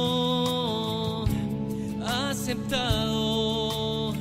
aceptado 2.30 4.13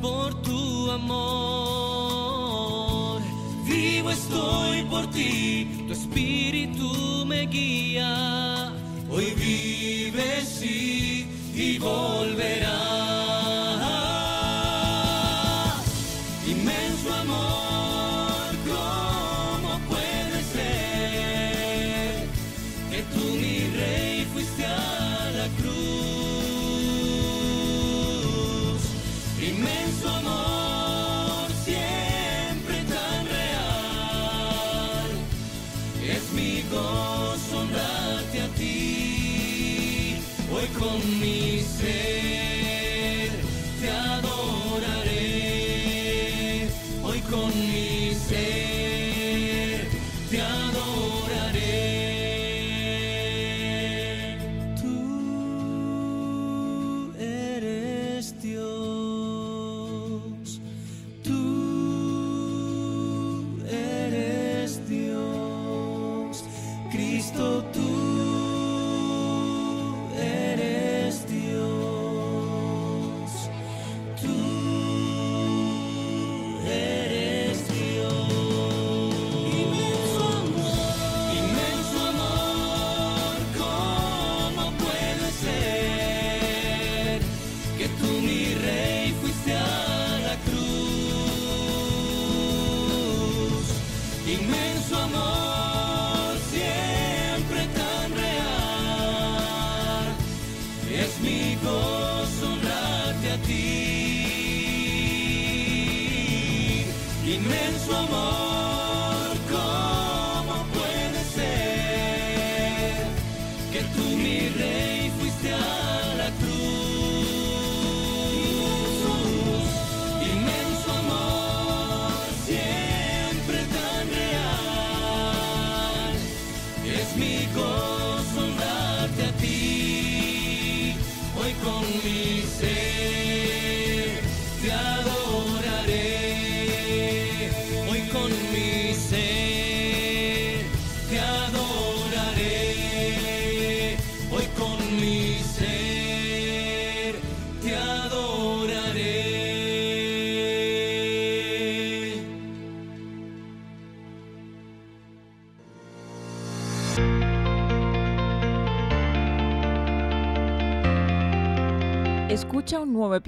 por 0.00 0.40
tu 0.42 0.90
amor. 0.92 2.00
Vivo 3.66 4.10
estoy 4.10 4.84
por 4.84 5.10
ti, 5.10 5.84
tu 5.86 5.92
espíritu 5.92 7.26
me 7.26 7.46
guía, 7.46 8.72
hoy 9.10 9.34
vives 9.34 10.62
y 10.62 11.78
volverás. 11.78 12.79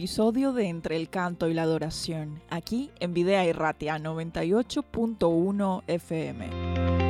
episodio 0.02 0.52
de 0.52 0.66
Entre 0.66 0.96
el 0.96 1.08
Canto 1.08 1.48
y 1.48 1.54
la 1.54 1.62
Adoración, 1.62 2.42
aquí 2.50 2.90
en 2.98 3.14
Videa 3.14 3.46
Irratia 3.46 3.98
98.1 3.98 5.84
FM. 5.86 7.01